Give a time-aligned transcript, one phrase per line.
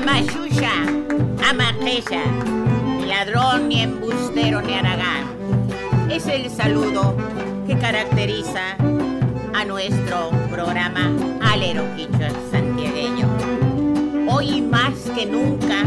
[0.00, 0.86] Amayuya,
[1.50, 2.22] Amaqueya,
[2.98, 5.26] ni ladrón ni embustero ni aragán.
[6.08, 7.16] Es el saludo
[7.66, 8.76] que caracteriza
[9.54, 13.26] a nuestro programa Alero Quichua Santiagueño.
[14.30, 15.82] Hoy más que nunca,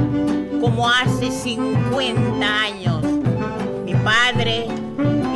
[0.59, 3.01] como hace 50 años,
[3.85, 4.67] mi padre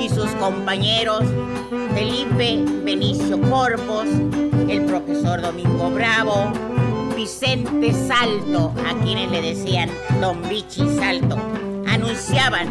[0.01, 1.23] y sus compañeros
[1.93, 4.07] Felipe Benicio Corpos,
[4.67, 6.51] el profesor Domingo Bravo,
[7.16, 9.89] Vicente Salto, a quienes le decían
[10.20, 11.38] Don Bichi Salto,
[11.88, 12.67] anunciaban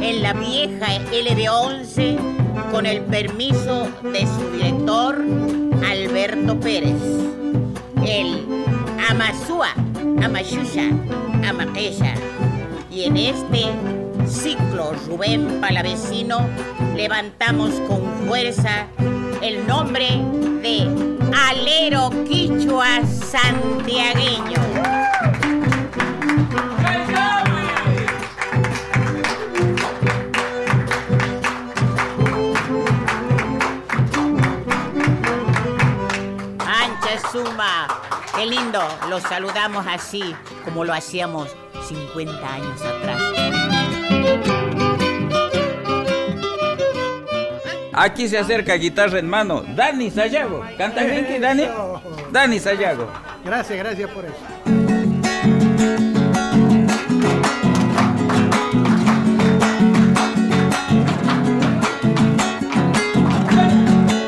[0.00, 5.22] en la vieja LB11 con el permiso de su director
[5.86, 6.96] Alberto Pérez.
[8.06, 8.46] El
[9.10, 9.74] Amazúa,
[10.22, 10.88] Amayusha,
[11.46, 12.14] Amaqueya.
[12.90, 13.66] Y en este
[14.26, 16.46] ciclo Rubén Palavecino
[16.96, 18.86] levantamos con fuerza
[19.42, 20.08] el nombre
[20.62, 24.60] de Alero Quichua Santiagueño.
[36.66, 37.88] Ancha Suma,
[38.36, 41.48] qué lindo, los saludamos así como lo hacíamos
[41.88, 43.22] 50 años atrás.
[47.92, 49.62] Aquí se acerca guitarra en mano.
[49.74, 50.64] Dani Sayago.
[50.78, 51.64] ¿Canta bien que Dani?
[52.30, 53.08] Dani Sayago.
[53.44, 54.72] Gracias, gracias por eso.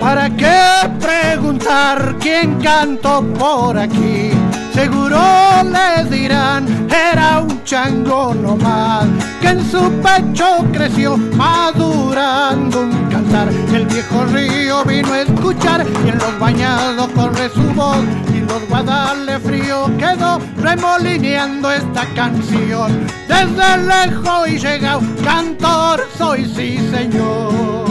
[0.00, 4.30] ¿Para qué preguntar quién cantó por aquí?
[4.74, 5.18] Seguro
[5.64, 9.06] le dirán, era un chango nomás,
[9.40, 13.48] que en su pecho creció madurando un cantar.
[13.74, 17.98] El viejo río vino a escuchar y en los bañados corre su voz
[18.34, 23.06] y los guadales frío quedó remolineando esta canción.
[23.28, 27.84] Desde lejos y llegado, cantor soy sí señor.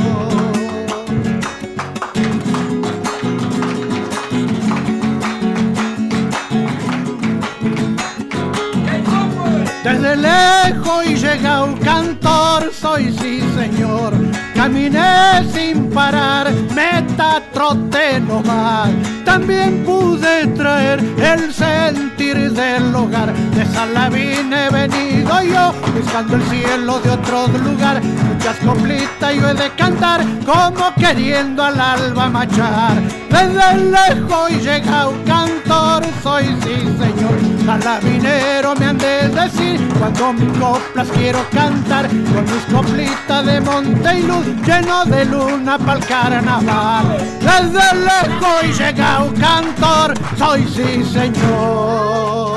[9.83, 14.13] Desde lejos y llega un cantor, soy sí señor.
[14.55, 18.89] Caminé sin parar, meta trote nomás.
[19.25, 23.33] También pude traer el sentir del hogar.
[23.33, 28.01] De Salavín he venido yo, buscando el cielo de otro lugar.
[28.03, 33.01] Muchas complitas yo he de cantar, como queriendo al alba machar.
[33.29, 37.53] Desde lejos y llega un cantor, soy sí señor.
[37.65, 44.19] Salabinero me han de decir cuando mis coplas quiero cantar con mis coplitas de monte
[44.19, 47.17] y luz lleno de luna pa'l carnaval.
[47.39, 52.53] Desde lejos y llega un cantor, soy sí señor.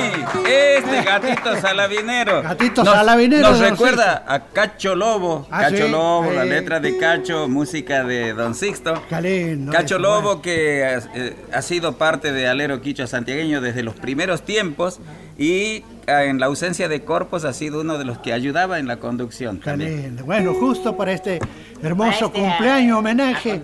[0.00, 2.42] Este gatito salabinero.
[2.42, 5.46] Gatito Nos- salabinero Nos recuerda a Cacho Lobo.
[5.50, 6.48] Ah, Cacho sí, Lobo, la eh.
[6.48, 8.94] letra de Cacho, música de Don Sixto.
[9.20, 13.94] Lindo Cacho eso, Lobo que eh, ha sido parte de Alero Quicho Santiagueño desde los
[13.94, 15.00] primeros tiempos
[15.38, 18.86] y ah, en la ausencia de Corpos ha sido uno de los que ayudaba en
[18.86, 19.60] la conducción.
[19.60, 20.18] También.
[20.24, 21.38] Bueno, justo para este
[21.82, 23.62] hermoso Para este cumpleaños, homenaje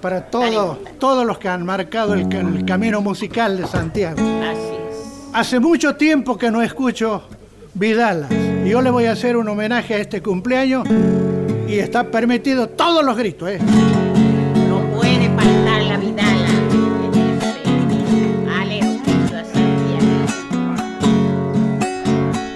[0.00, 4.16] para todo, todos los que han marcado el, el camino musical de Santiago.
[5.32, 7.22] Hace mucho tiempo que no escucho
[7.74, 10.86] Vidalas y yo le voy a hacer un homenaje a este cumpleaños
[11.66, 13.58] y está permitido todos los gritos, ¿eh?
[14.68, 16.48] No puede faltar la vidala.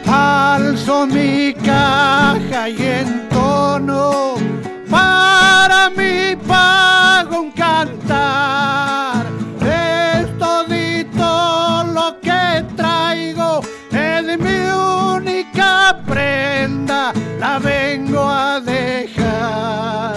[0.06, 4.34] Alzo mi caja y entono
[4.90, 9.15] para mi pago un cantar.
[17.38, 20.16] La vengo a dejar.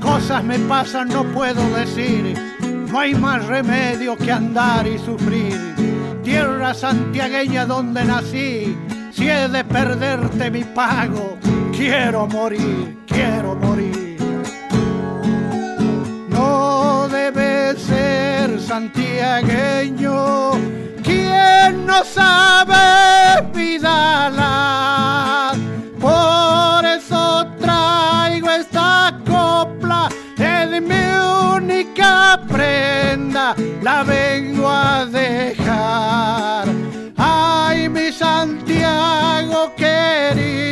[0.00, 2.34] Cosas me pasan, no puedo decir.
[2.90, 5.58] No hay más remedio que andar y sufrir.
[6.22, 8.76] Tierra santiagueña donde nací.
[9.12, 11.38] Si he de perderte mi pago,
[11.72, 14.18] quiero morir, quiero morir.
[16.30, 20.83] No debe ser santiagueño
[21.72, 22.74] no sabe
[23.52, 25.52] Vidala.
[26.00, 31.04] Por eso traigo esta copla, es mi
[31.56, 36.66] única prenda, la vengo a dejar.
[37.16, 40.63] Ay, mi Santiago querido,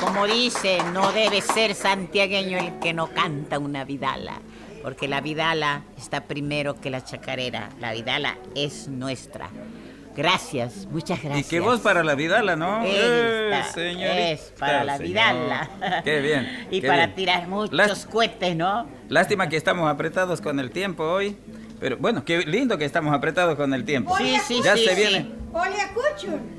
[0.00, 4.40] como dice, no debe ser santiagueño el que no canta una vidala,
[4.82, 7.70] porque la vidala está primero que la chacarera.
[7.80, 9.48] La vidala es nuestra.
[10.16, 11.46] Gracias, muchas gracias.
[11.46, 12.82] Y que vos para la vidala, ¿no?
[12.84, 15.08] Esta Eh, señorita, es para la señor.
[15.10, 16.02] vidala.
[16.02, 16.66] Qué bien.
[16.70, 17.16] Y qué para bien.
[17.16, 18.86] tirar muchos Lás- cohetes, ¿no?
[19.08, 21.36] Lástima que estamos apretados con el tiempo hoy.
[21.78, 24.16] Pero bueno, qué lindo que estamos apretados con el tiempo.
[24.16, 25.00] Sí, sí, ya sí, se sí.
[25.00, 25.30] viene.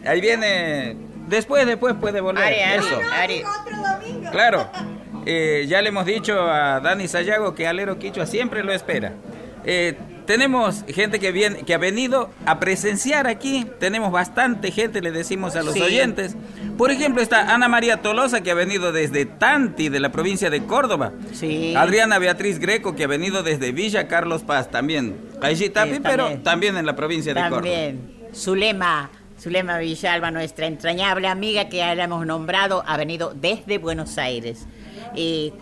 [0.06, 0.96] Ahí viene.
[1.28, 2.44] Después, después puede volver.
[2.44, 2.86] Ari, Ari.
[2.88, 3.02] Eso.
[3.14, 3.44] Ari.
[4.32, 4.70] Claro.
[5.26, 9.14] Eh, ya le hemos dicho a Dani Sayago que Alero Quichua siempre lo espera.
[9.66, 9.96] Eh,
[10.26, 13.66] tenemos gente que viene, que ha venido a presenciar aquí.
[13.80, 15.82] Tenemos bastante gente, le decimos a los Sí.
[15.82, 16.36] oyentes.
[16.78, 20.64] Por ejemplo, está Ana María Tolosa, que ha venido desde Tanti, de la provincia de
[20.64, 21.12] Córdoba.
[21.34, 21.74] Sí.
[21.76, 25.18] Adriana Beatriz Greco, que ha venido desde Villa Carlos Paz, también.
[25.42, 25.72] Tapi, Sí,
[26.02, 26.78] pero también.
[26.78, 27.62] en la provincia de Córdoba.
[27.62, 28.18] También.
[28.34, 29.10] Zulema,
[29.40, 34.66] Zulema Villalba, nuestra entrañable amiga que ya hemos nombrado, ha venido desde Buenos Aires.
[35.16, 35.54] Eh,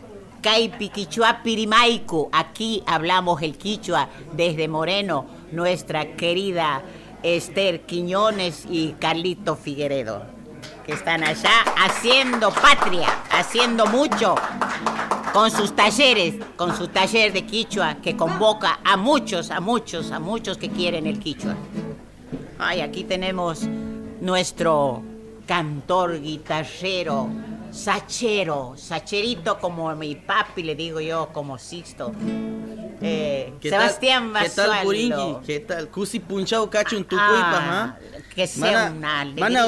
[0.42, 6.84] Caipi Quichua Pirimaico, aquí hablamos el Quichua desde Moreno, nuestra querida
[7.24, 10.24] Esther Quiñones y Carlito Figueredo,
[10.86, 14.36] que están allá haciendo patria, haciendo mucho
[15.34, 20.20] con sus talleres, con su taller de quichua que convoca a muchos, a muchos, a
[20.20, 21.56] muchos que quieren el quichua.
[22.58, 23.64] Ay, aquí tenemos
[24.22, 25.04] nuestro
[25.46, 27.30] cantor, guitarrero,
[27.72, 32.12] sachero, sacherito como mi papi, le digo yo, como Sixto.
[33.02, 34.86] Eh, ¿Qué Sebastián tal, ¿Qué tal, Basualdo.
[34.86, 35.46] Puringi?
[35.46, 35.90] ¿Qué tal?
[35.90, 37.98] Kusi punchao kachun tukuy Ah,
[38.36, 39.44] pa, que sea una alegría.
[39.50, 39.68] Mana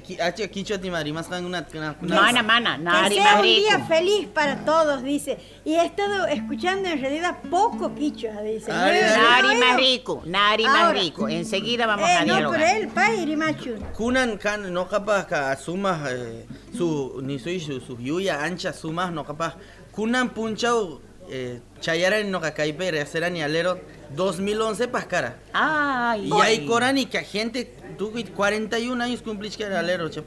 [0.00, 1.66] ki- achi kichwa timari mas kan una
[2.00, 5.38] Mana, mana, Que nari sea un día feliz para todos, dice.
[5.64, 8.72] Y he estado escuchando en realidad poco quichua, dice.
[8.72, 9.16] Ari, No, ari.
[9.16, 9.78] no, Nari no, más no.
[9.78, 11.28] rico, nari más rico.
[11.28, 12.60] Enseguida vamos Eh, a no, dialogar.
[12.60, 13.76] pero él, pa irimachu.
[13.96, 16.46] kunan kan no capaz ka sumas eh,
[16.76, 19.56] su ni soy su yuya ancha sumas no capaz
[19.92, 21.00] kunan punchao
[21.30, 23.78] eh, chayaran no kakaipe reacerani alero
[24.16, 25.36] 2011 pascara.
[25.52, 30.22] Ay, y hay corani que a gente tú 41 años cumplís que era alero cha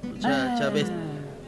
[0.69, 0.87] ves.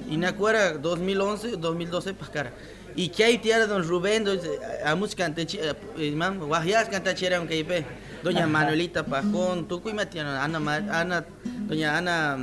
[0.10, 2.52] y na cuera 2011 2012 pascara.
[2.98, 4.40] Y que hay tiara don Rubén do-
[4.86, 5.46] a muchos cante
[5.98, 7.86] imam guajias canta chera un kaipe
[8.26, 11.24] doña Manuelita Pajón tú matiano Ana Mar- Ana
[11.68, 12.38] doña Ana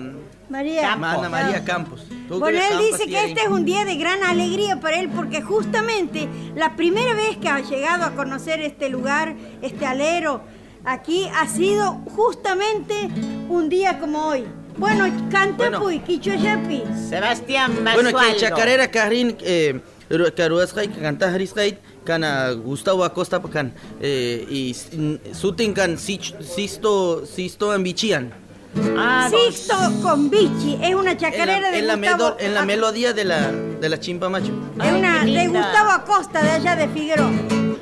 [0.48, 0.82] María.
[0.82, 1.08] Campos.
[1.18, 2.06] Ana María Campos
[2.38, 5.08] Bueno, que él Campos dice que este es un día de gran alegría para él
[5.08, 10.42] porque justamente la primera vez que ha llegado a conocer este lugar, este alero,
[10.84, 13.08] aquí ha sido justamente
[13.48, 14.44] un día como hoy.
[14.76, 15.80] Bueno, canta Bueno.
[15.80, 16.84] pues.
[17.08, 18.18] Sebastián Bueno, Basualdo.
[18.34, 19.80] que chacarera Karin eh
[21.00, 24.74] canta Hariskai kana Gustavo Acosta kan eh, y
[25.32, 28.32] sutin kan Sisto Sisto Ambichian.
[28.96, 32.54] Ah, Sixto con Bichi es una En chacarera la, de en la, Gustavo medo- en
[32.54, 34.50] la melodía de la de la chimpa macho.
[34.82, 35.48] es una de.
[35.48, 37.30] Gustavo Acosta de allá de Figueroa.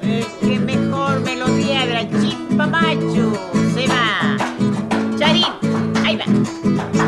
[0.02, 3.32] Es que mejor melodía de la chimpa macho.
[3.74, 4.36] Se va.
[5.16, 5.44] Charín,
[6.04, 6.99] ahí va.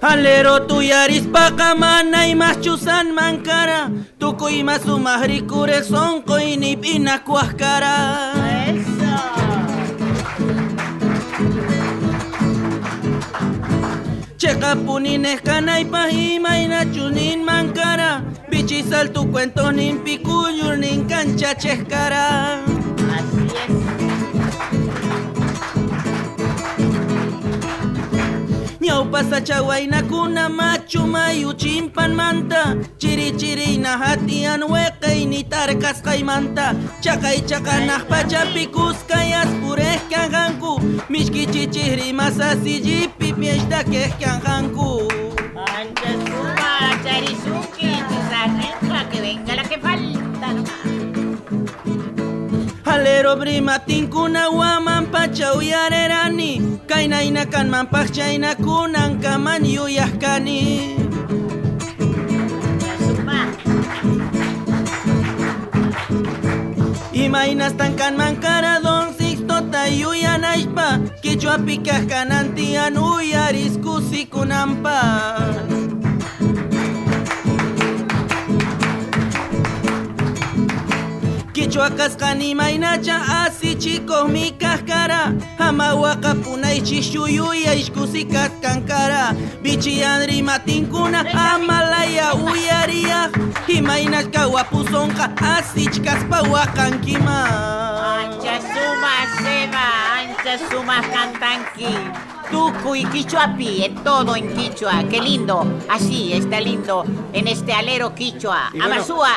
[0.00, 8.32] Alero tu yaris pakamana y machusan mankara tuko y masu mahrikure son koini pina kuaskara.
[8.68, 9.14] Eso.
[14.36, 22.62] Checa punines canay pahima y nachunin mankara Bichisal tu cuento nin picuyur nin cancha chescara
[23.16, 23.77] Así es.
[28.88, 32.60] Ñawpasachá waynakuna machu mayu chimpanmanta
[32.98, 36.66] Chiri chirina hatian weqayni tarqasqaymanta
[37.04, 40.72] Chaqay chaqanaqpa ah chapikusqay aspureh kanqanku
[41.12, 44.88] Mishki chichihri masasillipi pieshta keh kanqanku
[45.76, 47.47] Antes kumara charishu
[52.98, 60.98] Alero brima tinkuna waman pacha uyarerani Kainaina kanman pachayna kunan kaman yuyahkani.
[67.14, 74.26] Imainas tankan mankara don sixto tayuyanaypa Kichwa pikah kanantian uyariskusi
[81.68, 91.20] Ichuacascani inacha asi chicos mi cascara Hamahuaca punaichi shuyuya iskusika kankara Bichi andri matinkuna
[91.52, 93.30] amalaya uyaria
[93.68, 97.44] Imainachka wapuzonka asi chikaspa huacankima
[98.16, 102.37] Ancha sumas Eva, ancha sumas cantanqui.
[102.50, 105.04] Tucu y Quichuapi, es todo en Quichua.
[105.10, 105.66] Qué lindo.
[105.88, 108.70] Así está lindo en este alero Quichua.
[108.72, 109.28] Y bueno- Amasúa,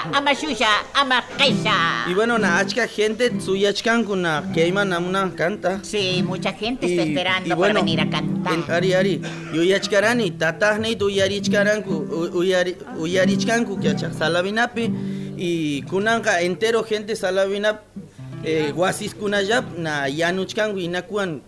[0.94, 2.06] Amaquecha.
[2.10, 5.80] Y bueno, na achka gente suyachkan kuna queima namuna canta.
[5.84, 8.54] Sí, mucha gente está esperando para venir a cantar.
[8.54, 9.22] en- ari ari,
[9.54, 14.90] yuyachkarani, tatahni tu uyarichkaranku, u- uyari, uyarichkanku kiachak salavinapi
[15.38, 17.80] y kunanka entero gente salavinapi
[18.44, 21.42] eh, guasis kunayap na yanuchkanku inakuan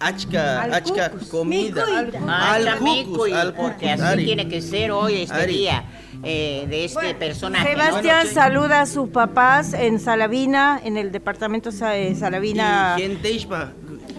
[0.00, 1.84] achka achka comida.
[2.28, 4.24] Ah, Al chamicui, cucus, al porque así ari.
[4.24, 5.52] tiene que ser hoy este Ari.
[5.58, 5.84] día
[6.22, 7.74] eh, de este personaje.
[7.74, 7.84] ¿no?
[7.84, 12.94] Sebastián Bueno, saluda a sus papás en Salavina, en el departamento Sa- eh, Salavina.
[12.98, 13.72] Y gente ispa.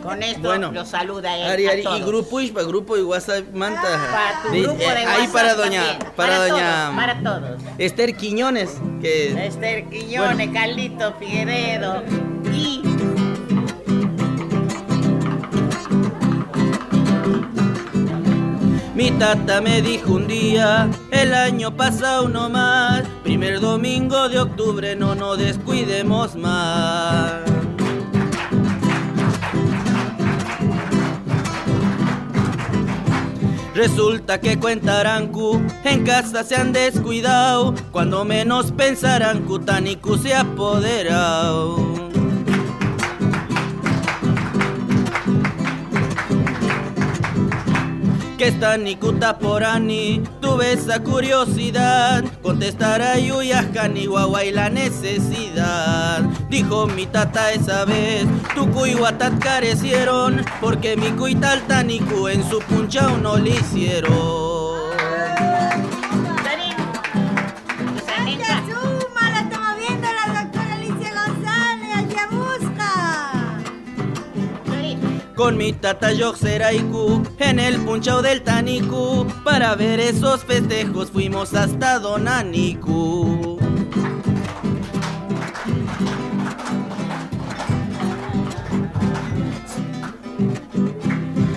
[0.04, 3.54] Con esto Bueno, lo saluda él Ari, a Ari, y grupo ispa, grupo y WhatsApp
[3.54, 3.82] manta.
[3.82, 6.00] Para tu De- grupo de eh, ahí WhatsApp para doña, también.
[6.00, 7.62] para, Para doña todos, para todos.
[7.78, 8.70] Esther Quiñones,
[9.02, 12.02] que Esther Quiñones, Carlito Figueredo
[12.54, 12.79] y
[19.00, 24.94] Mi tata me dijo un día, el año pasado no más, primer domingo de octubre
[24.94, 27.44] no nos descuidemos más.
[33.74, 41.89] Resulta que cuentarancu en casa se han descuidado, cuando menos pensarán Cutanicu se ha apoderado.
[48.40, 56.22] Que está ni porani, tuve esa curiosidad, contestar a Yuyajani guagua y la necesidad.
[56.50, 62.60] Dijo mi tata esa vez, tu y Guatat carecieron, porque mi cuital tanicu en su
[62.60, 64.49] punchao no le hicieron.
[75.40, 81.98] Con mi tata Yoxeraiku en el punchao del Tanicu, para ver esos festejos fuimos hasta
[81.98, 83.58] Donanicu.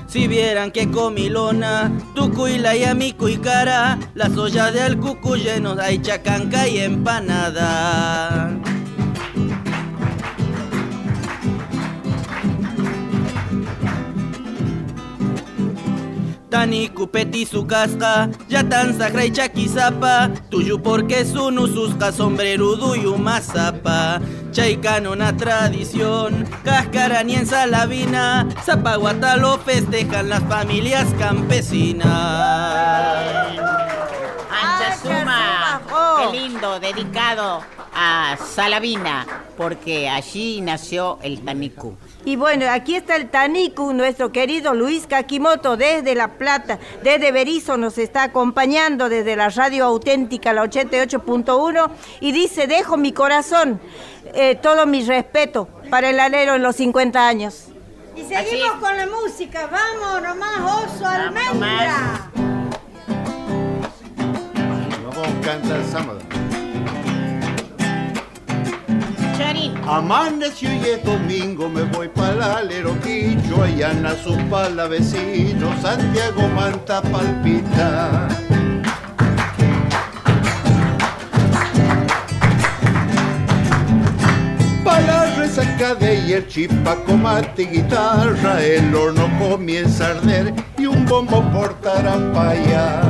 [0.06, 6.00] Si vieran que comilona, tucuila y amico y cara, las ollas de alcucu llenos hay
[6.00, 8.52] chacanca y empanada.
[16.52, 23.06] Tani cupeti su casca, ya tan sacra y chaquizapa, tuyo porque su nususca sombrerudo y
[23.06, 24.20] mazapa.
[24.50, 32.06] Chaicano una tradición, cáscara ni en salavina, zapaguata lo festejan las familias campesinas.
[34.50, 36.30] Ancha Suma, Oh.
[36.32, 37.62] qué lindo, dedicado
[37.94, 41.96] a Salavina, porque allí nació el Tanicu.
[42.24, 47.76] Y bueno, aquí está el Tanicu, nuestro querido Luis Kakimoto desde La Plata, desde Berizo
[47.76, 53.80] nos está acompañando desde la radio auténtica, la 88.1, y dice, dejo mi corazón,
[54.34, 57.66] eh, todo mi respeto para el alero en los 50 años.
[58.16, 59.68] Y seguimos con la música.
[59.68, 62.30] Vamos nomás, oso almendra.
[65.04, 66.31] Vamos a cantar sábado.
[69.36, 74.36] Charín, Amaneció y es domingo, me voy para el alero quicho, allá nació
[74.74, 78.28] la vecino, Santiago Manta palpita.
[85.42, 91.42] Resaca de ayer, chipaco, mate y guitarra, el horno comienza a arder y un bombo
[91.52, 93.02] por tarapaya.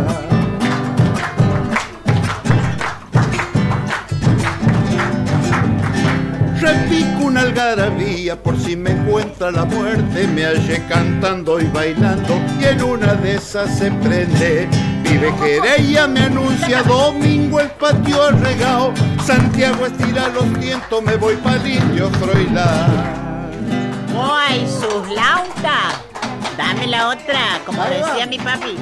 [7.43, 12.83] Una algarabía por si me encuentra la muerte, me hallé cantando y bailando y en
[12.83, 14.69] una de esas se prende.
[15.03, 18.93] Vive querella, me anuncia domingo el patio regao,
[19.25, 23.51] Santiago estira los vientos, me voy pa'l indio Froilán.
[24.15, 26.01] ¡Ay, sus lauta!
[26.57, 28.77] Dame la otra, como decía mi papi.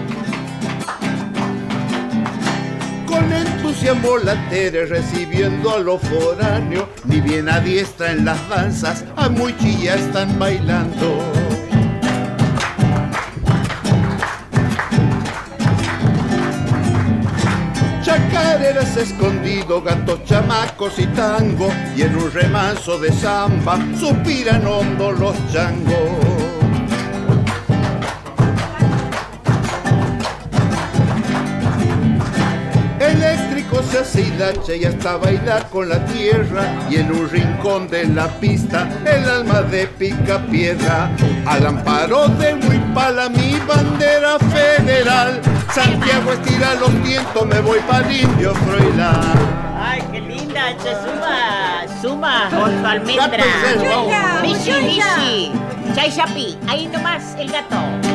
[3.07, 3.33] Con
[3.71, 9.57] entusiasmo latere recibiendo a los foráneos, ni bien a diestra en las danzas, a muy
[9.59, 11.23] chilla están bailando.
[18.03, 25.37] Chacareras escondido, gatos chamacos y tango, y en un remanso de samba suspiran hondo los
[25.53, 26.40] changos.
[33.91, 38.89] Se hilacha y hasta bailar con la tierra y en un rincón de la pista
[39.05, 41.11] el alma de pica piedra
[41.47, 45.41] al amparo de Huipala mi bandera federal
[45.73, 52.49] Santiago estira los vientos me voy para indio Froilán Ay, qué linda, che, suma, suma
[52.51, 53.45] con tu almendra.
[54.43, 55.53] Mishi, mishi.
[55.95, 58.10] Chay chapi, ahí nomás el gato.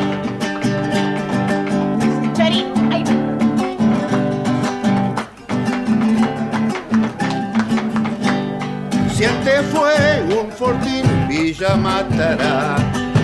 [9.16, 12.76] Si antes fue un fortín, Villa matará.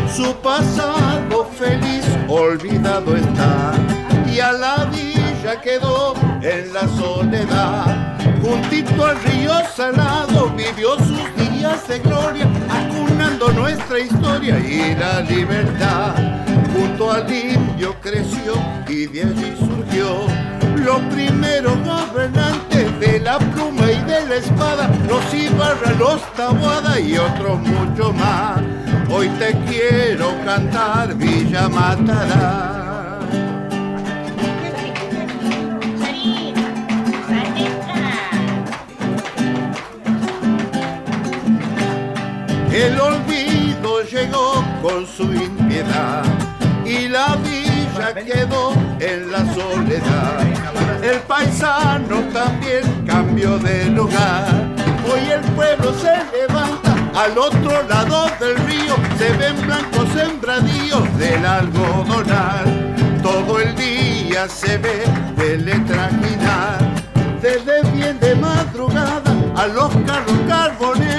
[0.09, 3.75] Su pasado feliz olvidado está.
[4.27, 8.19] Y a la villa quedó en la soledad.
[8.41, 16.15] Juntito al río salado vivió sus días gloria, acunando nuestra historia y la libertad.
[16.75, 18.55] Junto al indio creció
[18.89, 20.27] y de allí surgió
[20.77, 27.17] los primeros gobernantes de la pluma y de la espada, los Ibarra, los Taboada y
[27.17, 28.61] otros mucho más.
[29.09, 32.82] Hoy te quiero cantar Villa Matará.
[42.73, 46.25] El olvido llegó con su impiedad
[46.87, 50.41] y la villa quedó en la soledad.
[51.03, 54.47] El paisano también cambió de lugar.
[55.07, 58.95] Hoy el pueblo se levanta al otro lado del río.
[59.19, 63.21] Se ven blancos sembradíos del algodonal.
[63.23, 65.05] Todo el día se ve
[65.37, 66.79] teletraquinar.
[67.43, 71.12] Desde bien de madrugada a los carros carboneros,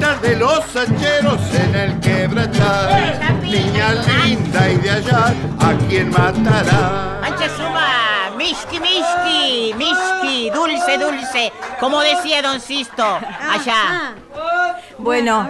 [0.00, 3.42] de los hacheros en el quebrachar.
[3.42, 7.18] Niña linda y de allá, ¿a quién matará?
[7.20, 11.52] Mancha suma, mishki, mishki, mishki, dulce, dulce.
[11.78, 14.14] Como decía don Sisto, allá.
[14.36, 15.48] Ah, Bueno,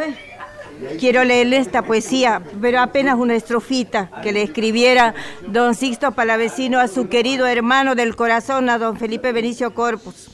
[1.01, 5.15] quiero leerle esta poesía, pero apenas una estrofita que le escribiera
[5.47, 10.29] don Sixto Palavecino a su querido hermano del corazón, a don Felipe Benicio Corpus.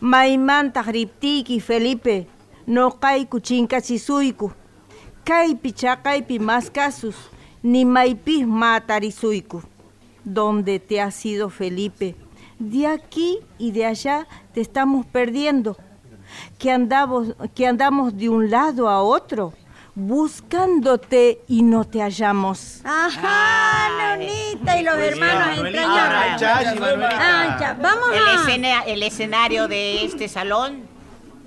[0.00, 2.26] Maimanta Riptiki Felipe,
[2.66, 4.52] no kaiku chinkachisuiku,
[5.24, 7.16] kaipi chakaipi más casus,
[7.62, 9.62] ni maipis matarisuiku.
[10.24, 12.14] ¿Dónde te has ido, Felipe?
[12.58, 15.76] De aquí y de allá te estamos perdiendo.
[16.58, 19.52] Que andamos, que andamos de un lado a otro,
[19.94, 22.80] buscándote y no te hallamos.
[22.84, 26.42] Ajá, Nonita y los hermanos entrañables.
[26.42, 28.34] Ah, ya, Vamos El, a...
[28.42, 30.82] escena- el escenario de este salón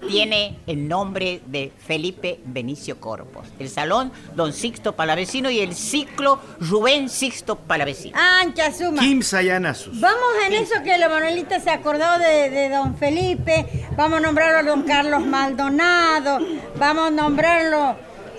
[0.08, 3.48] tiene el nombre de Felipe Benicio Corpos.
[3.60, 8.18] El salón Don Sixto Palavecino y el ciclo Rubén Sixto Palavecino.
[8.18, 9.02] Ancha suma.
[9.02, 10.00] Kim Sayanasus.
[10.00, 13.66] Vamos en eso que la Manuelita se acordó de, de don Felipe,
[13.96, 16.40] vamos a nombrarlo a don Carlos Maldonado,
[16.78, 17.96] vamos a nombrarlo,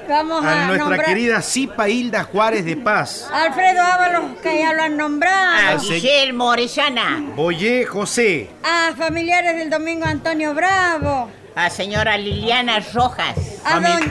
[0.09, 3.29] vamos a, A nuestra nombrar querida Zipa Hilda Juárez de Paz.
[3.33, 8.49] a Alfredo Ábalos, que ya lo han A nombrado, Guillermo Orellana, Boyé José.
[8.63, 14.03] a familiares del Domingo Antonio Bravo, a señora Liliana Rojas, a don,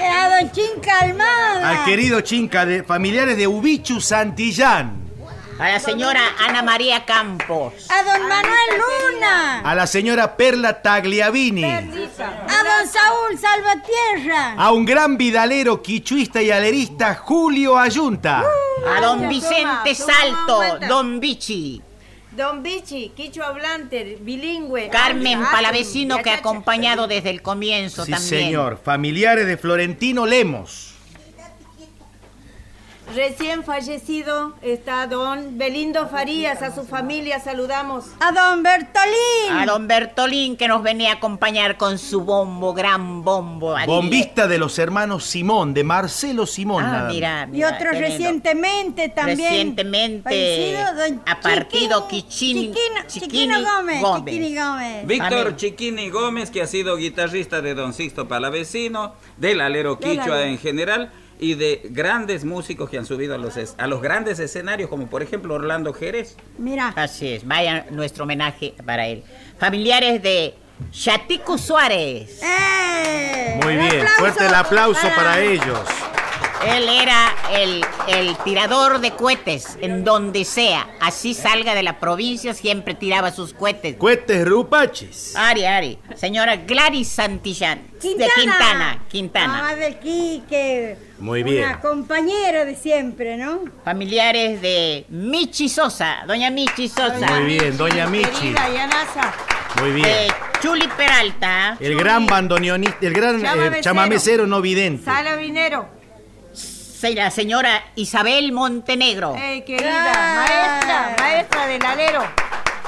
[0.00, 5.02] eh, a don Chinca Almada, Al querido Chinca de familiares de Ubichu Santillán.
[5.58, 11.64] a la señora Ana María Campos, a don Manuel Luna, A la señora Perla Tagliavini.
[11.64, 18.44] a don Saúl Salvatierra, A un gran vidalero, quichuista y alerista, Julio Ayunta.
[18.96, 21.82] a don Vicente Salto, don Bichi,
[22.36, 24.88] Don Bichi, quicho hablante, bilingüe.
[24.90, 28.28] Carmen Ah, Palavecino que ha acompañado desde el comienzo Sí, también.
[28.44, 28.78] señor.
[28.82, 30.92] Familiares de Florentino Lemos.
[33.14, 38.04] Recién fallecido está don Belindo Farías, a su familia saludamos.
[38.20, 43.22] a don Bertolín, A don Bertolín que nos venía a acompañar con su bombo, gran
[43.22, 43.76] bombo.
[43.86, 46.84] Bombista de los hermanos Simón, de Marcelo Simón.
[46.84, 48.06] Ah, mira, y otro lindo.
[48.08, 49.38] recientemente también.
[49.38, 52.74] Recientemente fallecido, don a partido Chiquini-
[53.06, 54.34] Chiquini Gómez, Gómez.
[54.34, 55.06] Chiquini Gómez.
[55.06, 55.56] Víctor.
[55.56, 61.12] Chiquini Gómez, que ha sido guitarrista de Don Sixto Palavecino, del alero quichua en general,
[61.38, 65.08] y de grandes músicos que han subido a los, es- a los grandes escenarios, como
[65.08, 66.36] por ejemplo Orlando Jerez.
[66.58, 69.22] Mira, Así es, vaya nuestro homenaje para él.
[69.58, 70.54] Familiares de
[70.90, 72.40] Chatico Suárez.
[72.42, 73.60] ¡eh!
[73.62, 75.80] Muy bien, aplauso fuerte el aplauso para ellos.
[76.66, 80.86] Él era el, el tirador de cohetes en donde sea.
[81.00, 83.96] Así salga de la provincia, siempre tiraba sus cohetes.
[83.96, 85.34] Cuetes rupaches.
[85.36, 85.98] Ari, Ari.
[86.16, 87.82] Señora Gladys Santillán.
[88.02, 89.02] De Quintana.
[89.08, 89.68] Quintana.
[89.68, 90.96] Ah, del Quique.
[91.18, 91.64] Muy bien.
[91.64, 93.60] Una compañera de siempre, ¿no?
[93.84, 96.24] Familiares de Michi Sosa.
[96.26, 97.26] Doña Michi Sosa.
[97.30, 98.28] Muy bien, doña Michi.
[98.52, 99.34] Querida Yanasa.
[99.80, 100.08] Muy De bien.
[100.62, 101.76] Chuli Peralta.
[101.80, 103.74] El gran bandoneonista, el gran Chamamecero.
[103.76, 105.04] eh, chamamecero no vidente.
[105.04, 105.88] Sala Vinero.
[106.00, 106.05] Se-
[107.02, 109.34] La señora Isabel Montenegro.
[109.36, 112.22] Ey, querida, maestra, maestra del alero.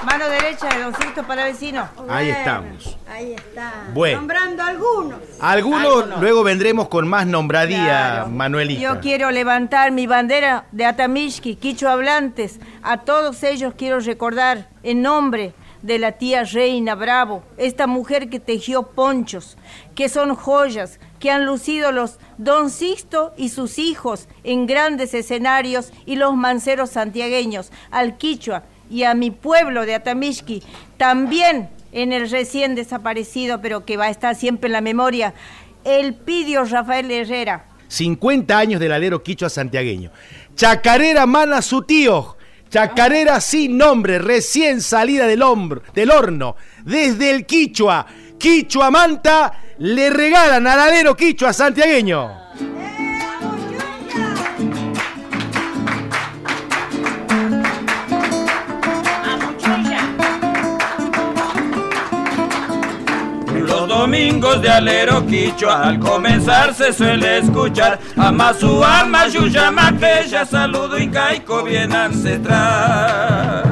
[0.05, 1.89] Mano derecha de Don Sixto Palavecino.
[2.09, 2.99] Ahí Bueno, estamos.
[3.11, 3.73] Ahí está.
[3.93, 4.19] Bueno.
[4.19, 5.19] Nombrando algunos.
[5.41, 6.21] Algunos Algunos.
[6.21, 8.29] luego vendremos con más nombradía, Claro.
[8.29, 8.81] Manuelita.
[8.81, 12.61] Yo quiero levantar mi bandera de Atamishki, Quicho Hablantes.
[12.83, 18.41] A todos ellos quiero recordar en nombre de la tía Reina Bravo, esta mujer que
[18.41, 19.57] tejió ponchos,
[19.95, 25.93] que son joyas, que han lucido los Don Sixto y sus hijos en grandes escenarios
[26.07, 30.63] y los manceros santiagueños, al Quichua y a mi pueblo de Atamishki,
[30.97, 35.35] también en el recién desaparecido, pero que va a estar siempre en la memoria,
[35.85, 37.65] el Pidio Rafael Herrera.
[37.89, 40.11] 50 años del alero quichua santiagueño.
[40.55, 42.38] Chacarera mana su tío.
[42.69, 46.57] Chacarera sin nombre, recién salida del, horno.
[46.85, 48.07] Desde el quichua.
[48.39, 52.31] Quichua Manta le regalan al alero quichua santiagueño.
[63.99, 68.55] Domingos de alero quichua al comenzar se suele escuchar ama
[69.27, 69.73] yuya
[70.31, 73.65] ya saludo incaico bien ancestral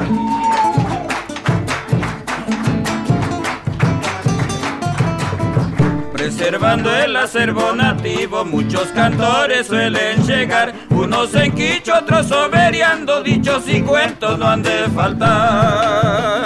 [6.11, 13.81] Preservando el acervo nativo, muchos cantores suelen llegar, unos en quicho, otros soberiando, dichos y
[13.81, 16.36] cuentos no han de faltar.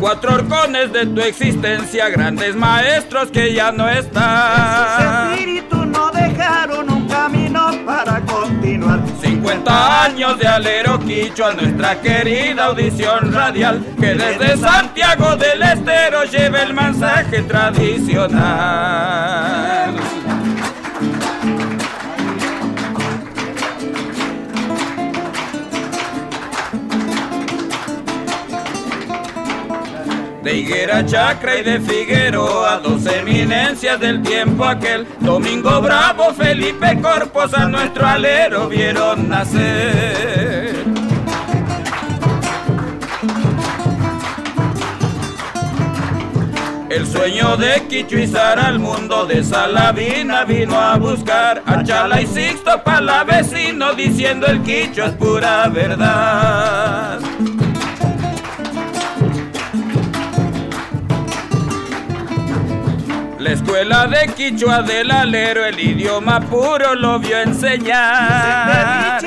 [0.00, 5.32] Cuatro horcones de tu existencia, grandes maestros que ya no están.
[5.32, 9.00] espíritu no dejaron un camino para continuar.
[9.20, 16.62] 50 años de alero quichua, nuestra querida audición radial, que desde Santiago del Estero lleva
[16.62, 18.40] el mensaje tradicional.
[30.42, 35.06] De Higuera Chacra y de Figueroa, dos eminencias del tiempo aquel.
[35.20, 40.74] Domingo Bravo, Felipe Corpos a nuestro alero vieron nacer.
[46.88, 52.82] El sueño de Quichuizar al mundo de Salavina vino a buscar a Chala y Sixto
[52.82, 57.20] Palavecino diciendo el Quicho es pura verdad.
[63.50, 69.20] La escuela de Quichua del alero, el idioma puro lo vio enseñar.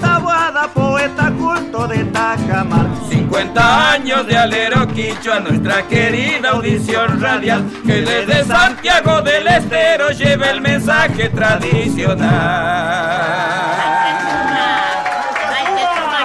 [0.00, 2.86] Tabuada, poeta culto de Tajamar.
[3.10, 10.48] 50 años de alero Quichua, nuestra querida audición radial, que desde Santiago del Estero lleva
[10.50, 12.30] el mensaje tradicional.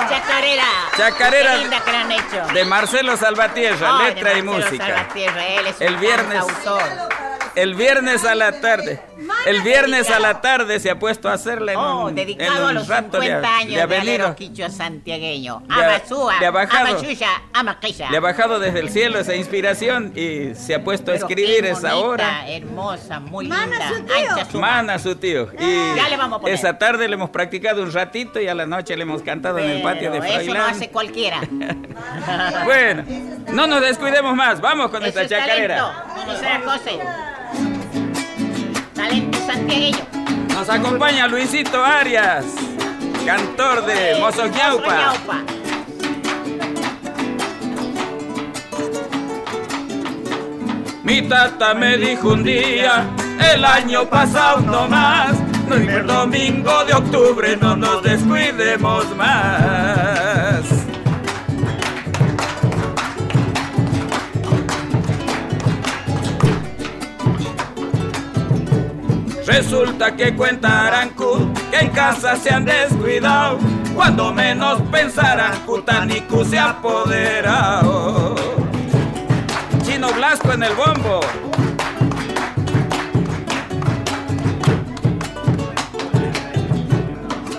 [0.10, 0.64] Chacarera.
[0.96, 2.54] Chacarera Qué linda que la han hecho.
[2.54, 4.86] De Marcelo Salvatierra, letra y Marcelo música.
[4.86, 7.21] Salvatierra, él es El viernes- cantautor.
[7.56, 9.02] El viernes a la tarde.
[9.46, 12.68] El viernes a la tarde se ha puesto a hacerle en Oh, un, en dedicado
[12.68, 15.64] a los rato le 50 ha- años le ha de quichua santiagueño.
[15.68, 16.88] Le ha- Amasúa, le ha bajado.
[16.98, 18.10] Amayuya, Amaquilla.
[18.12, 21.70] Le ha bajado desde el cielo esa inspiración y se ha puesto a escribir qué
[21.72, 22.50] esa bonita, hora.
[22.50, 23.90] hermosa, muy Mana linda.
[23.90, 24.16] su tío.
[24.32, 25.50] Ancha su Mana su tío.
[25.60, 26.56] Y Ya le vamos a poner.
[26.56, 29.70] esa tarde le hemos practicado un ratito y a la noche le hemos cantado en
[29.70, 30.70] el patio de Pero Eso no Froilán.
[30.70, 31.42] hace cualquiera.
[32.66, 33.04] Bueno,
[33.54, 34.62] no nos descuidemos más.
[34.62, 35.78] Vamos con Eso esta es chacarera.
[35.78, 36.64] talento,
[37.66, 37.71] no.
[40.54, 42.46] Nos acompaña Luisito Arias,
[43.26, 45.14] cantor de Mozoñaupa.
[45.16, 45.62] Mozoñaupa.
[51.04, 53.10] Mi tata me dijo un día,
[53.54, 55.36] el año pasado no más,
[55.72, 60.81] el domingo de octubre no nos descuidemos más.
[69.52, 73.60] Resulta que cuenta Arancu que en casa se han descuidado,
[73.94, 78.36] cuando menos pensarán Cutanicu se ha apoderado.
[79.84, 81.20] Chino Carrasco en el bombo.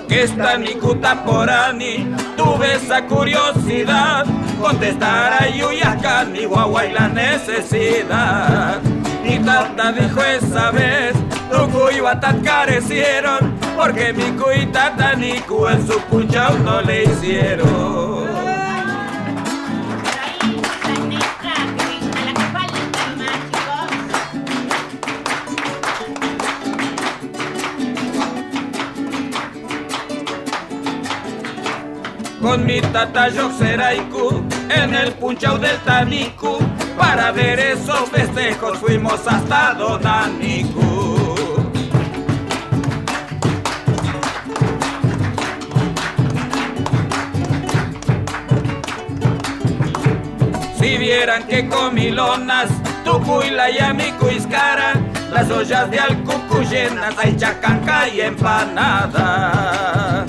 [0.08, 4.24] Que esta Nikuta Porani, tuve esa curiosidad,
[4.58, 8.80] contestar a Yuyacani, Guagua y la necesidad.
[9.24, 11.21] Y tata dijo esa vez,
[11.52, 18.32] tu y Batat carecieron, porque mi cuy tata Niku en su punchao no le hicieron.
[32.42, 36.58] con mi tata Yoxeraiku en el punchao del Taniku.
[36.98, 40.91] Para ver esos festejos fuimos hasta Donaniku.
[50.92, 52.68] Si vieran que comilonas,
[53.02, 54.92] Tucuila y Amicuiscara,
[55.32, 60.26] las ollas de Alcucu llenas, hay chacanca y empanada.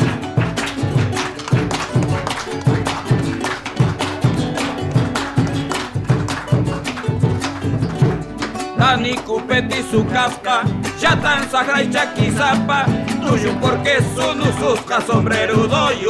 [8.78, 10.62] Dani Cupeti su casca,
[10.98, 12.86] ya tan sagra y chaquizapa,
[13.22, 16.06] tuyo porque su nususca, sombrerudo y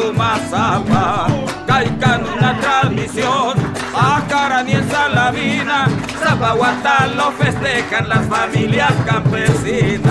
[1.73, 1.83] mazapa.
[1.83, 3.57] Caican una tradición,
[3.95, 5.87] a ni en Salavina,
[6.19, 10.03] Zapahuatá lo festejan las familias campesinas.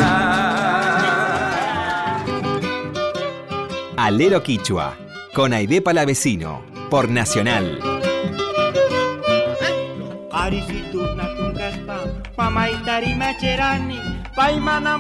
[3.97, 4.97] Alero Quichua,
[5.35, 7.79] con Aide Palavecino, por Nacional.
[13.17, 14.01] Macherani
[14.35, 14.99] Paimana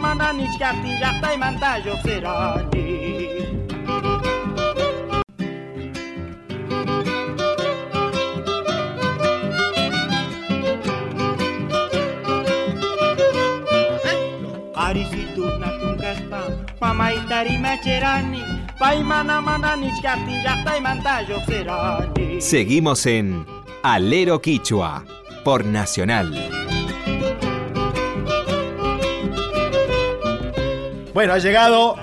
[22.41, 23.47] Seguimos en
[23.83, 25.05] Alero Quichua
[25.45, 26.33] por Nacional.
[31.15, 31.97] Bueno, ha llegado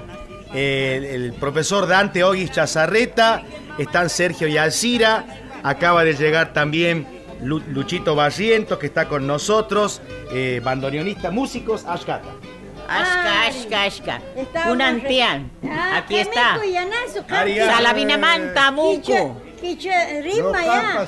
[0.54, 3.44] eh, el, profesor Dante Ogis Chazarreta,
[3.78, 5.26] están Sergio y Alcira,
[5.64, 7.08] acaba de llegar también
[7.42, 12.30] Lu- Luchito Barrientos, que está con nosotros, eh, bandoneonista, músicos, Ashkata.
[12.90, 14.22] Ashka, ashka, ashka.
[14.88, 15.52] Antián.
[15.64, 16.54] Ah, Aquí está.
[16.54, 17.72] meco, yanazo, Arigato.
[17.72, 19.38] Salavina manta, muco.
[19.62, 21.08] Quichua, ritma ya.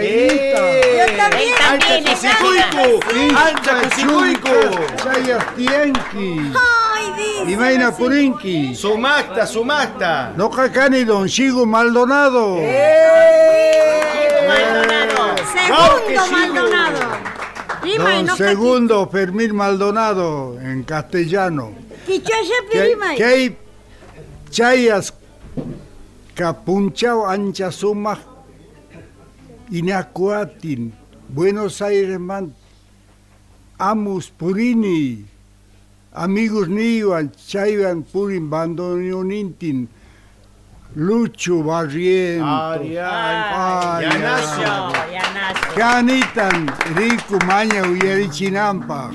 [0.00, 0.96] ¡Eh!
[0.98, 1.54] Yo también.
[1.70, 3.00] ¡Ancha Cusicuicu!
[3.36, 4.56] ¡Ancha Cusicuicu!
[4.96, 7.52] Chayas Ay, dice.
[7.52, 8.74] Imaina Purinki.
[8.74, 10.32] ¡Sumacta, sumacta!
[10.36, 12.56] No cacani Don Chigo Maldonado.
[14.48, 15.34] Maldonado.
[15.66, 17.00] Claro que Segundo Maldonado.
[17.84, 21.72] Don no Segundo Fermín Maldonado en castellano.
[22.06, 23.14] Quichua ya Que pirima.
[23.14, 23.56] que hay
[24.50, 25.12] chayas
[26.34, 28.18] capunchao ancha suma
[29.70, 30.92] inacuatin
[31.28, 32.54] Buenos Aires man
[33.78, 35.24] amus purini
[36.12, 39.88] amigos niwan chaywan purin bandoneonintin
[40.96, 44.62] Lucho Barrientos Arián, Ay, Yanazo.
[44.62, 45.74] No, ya nace.
[45.76, 49.10] Canitan, rico maña uyarichinampa.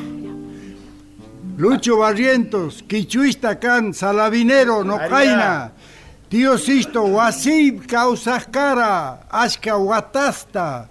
[1.58, 5.10] Lucho Barrientos, quichuista can, salavinero, no Aria.
[5.10, 5.72] caina.
[6.30, 10.88] Tío Sisto, wasib, causas cara, ashka watasta.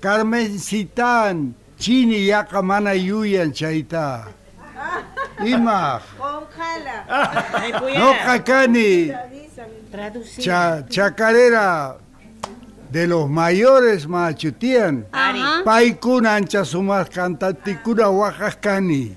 [0.00, 4.28] Carmen Citán, chini yaka mana yuyan chaita.
[5.44, 6.00] Ima,
[7.08, 9.12] Ay, no cacani.
[10.38, 11.98] Cha, chacarera
[12.90, 15.06] de los mayores machutían.
[15.12, 15.62] Ajá.
[15.64, 19.16] Paikuna ancha sumas cantaticuna Oaxacani.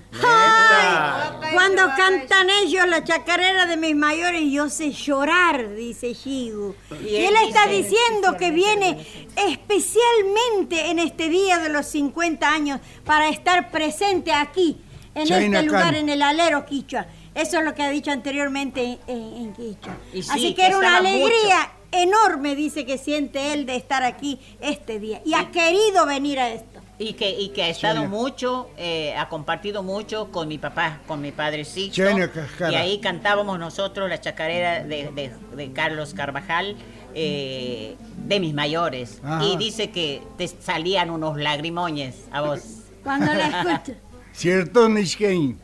[1.53, 6.75] Cuando cantan ellos la chacarera de mis mayores, yo sé llorar, dice Shigu.
[7.03, 13.29] Y él está diciendo que viene especialmente en este día de los 50 años para
[13.29, 14.81] estar presente aquí,
[15.15, 17.07] en este lugar, en el alero Quichua.
[17.35, 19.77] Eso es lo que ha dicho anteriormente en, en.
[20.13, 24.39] Y sí, Así que era una alegría enorme, dice que siente él de estar aquí
[24.61, 25.21] este día.
[25.25, 26.79] Y ha querido venir a esto.
[27.01, 28.09] Y que, y que ha estado Chena.
[28.09, 31.93] mucho, eh, ha compartido mucho con mi papá, con mi padrecito.
[31.95, 32.73] Chena Cascara.
[32.73, 36.75] Y ahí cantábamos nosotros la chacarera de, de- de Carlos Carvajal,
[37.15, 37.95] eh,
[38.27, 39.21] de mis mayores.
[39.23, 39.45] Ajá.
[39.45, 42.59] Y dice que te salían unos lagrimoñes a vos.
[43.01, 43.97] Cuando la escucho.
[44.33, 45.57] ¿Cierto, Nishkein?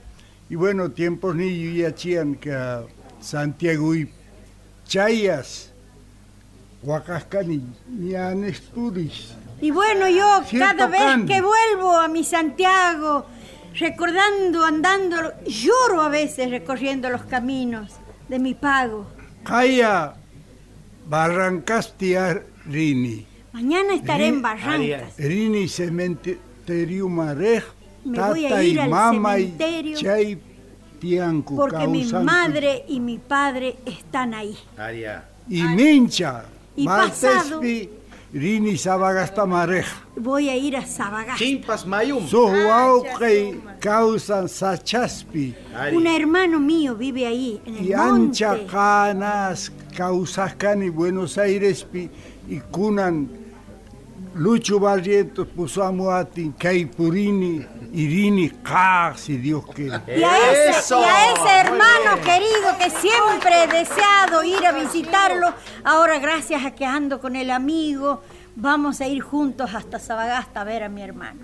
[0.50, 2.56] Y bueno, tiempos ni yachían que
[3.20, 4.10] Santiago y
[4.86, 5.72] Chayas,
[6.84, 9.34] Huacascani, Ñanespuris.
[9.62, 11.26] Y bueno, yo cada vez can.
[11.26, 13.26] que vuelvo a mi Santiago,
[13.74, 15.16] recordando, andando,
[15.48, 17.92] lloro a veces recorriendo los caminos
[18.30, 19.08] de mi pago.
[19.44, 20.16] Kaya
[21.08, 23.26] Barrancastia Rini.
[23.54, 25.18] Mañana estaré en Ri- Barrancas.
[25.18, 27.64] Rini Cementerio Marej,
[28.06, 29.98] Me voy a ir y al y cementerio
[31.00, 34.58] Tiancu Porque mi madre y mi padre están ahí.
[35.50, 37.62] Y Mincha, Y pasado.
[38.34, 39.86] Rini Sabagasta Marej.
[40.18, 41.38] Voy a ir a Sabagasta.
[41.38, 42.28] Chimpas Mayum.
[42.28, 45.56] Suhuauqui causan Sachaspi.
[45.94, 48.44] Un hermano mío vive ahí, en el Y monte.
[48.44, 51.88] ancha canas causascani Buenos Aires
[52.50, 53.45] y cunan
[54.36, 60.02] Lucho Barrientos Pusamuatin, Caipurini, Irini, Ka, si Dios quiere.
[60.08, 65.54] Y a, ese, y a ese hermano querido que siempre he deseado ir a visitarlo,
[65.86, 68.22] ahora gracias a que ando con el amigo,
[68.58, 71.40] vamos a ir juntos hasta Sabagasta a ver a mi hermano.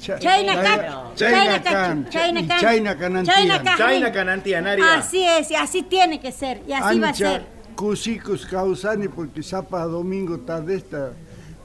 [0.00, 3.36] Cha- Chaina Chaina- Can, Chaina Chaina Can, Can, Chaina y Can, Chaina Canantian.
[3.36, 3.76] Chaina Can.
[3.78, 4.94] Chaina Canantian, Aria.
[4.94, 7.46] Así es, y así tiene que ser, y así va a Ancha ser.
[7.74, 11.12] Cusicus causani porque sapa domingo tarde esta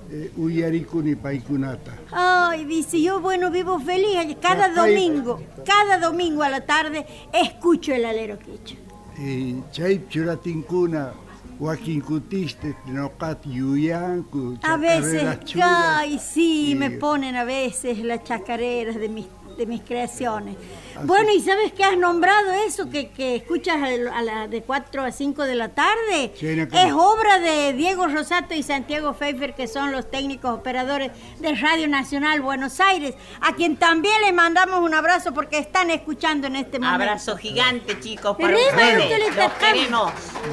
[0.09, 1.97] eh, Uyaricuni Paikunata.
[2.11, 4.37] Ay, dice, yo bueno, vivo feliz.
[4.41, 8.75] Cada domingo, cada domingo a la tarde, escucho el alero quicho.
[9.17, 11.11] Y Chay Churatincuna,
[11.59, 15.23] Joaquín Cutiste, Tenocat Yuyancu, A veces,
[15.61, 19.25] ay, sí, me ponen a veces las chacareras de mis,
[19.57, 20.55] de mis creaciones.
[21.03, 23.77] Bueno, ¿y sabes que has nombrado eso que, que escuchas
[24.13, 26.33] a la de 4 a 5 de la tarde?
[26.35, 31.55] Sí, es obra de Diego Rosato y Santiago Pfeiffer, que son los técnicos operadores de
[31.55, 36.55] Radio Nacional Buenos Aires, a quien también le mandamos un abrazo porque están escuchando en
[36.55, 37.03] este momento.
[37.03, 39.19] Abrazo gigante, chicos, para Rima, ustedes.
[39.19, 39.47] Los está-.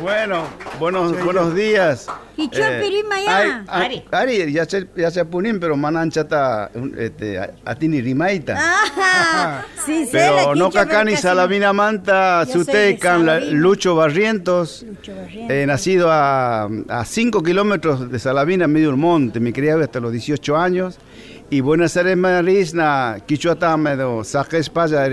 [0.03, 0.45] Bueno,
[0.79, 2.07] buenos, buenos días.
[2.37, 3.65] Y yo, Pirima, ya.
[3.69, 4.05] Ari.
[4.11, 8.57] Ari, ya se, ya se punin, pero mananchata, este, a- atini rimaita.
[8.59, 13.59] Ah, sí, Pero pero cacani casi Salamina Manta, Yo soy de Sutecan, la- Salavina.
[13.61, 15.51] Lucho Barrientos, Lucho Barrientos.
[15.57, 16.68] eh, nacido a
[17.05, 20.99] 5 kilómetros de Salavina, medio del monte, me crié hasta los 18 años.
[21.51, 25.05] Y Buenos Aires, Marisna, Quichuatamedo, Sajes Paya.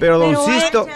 [0.00, 0.86] Pero don Sisto.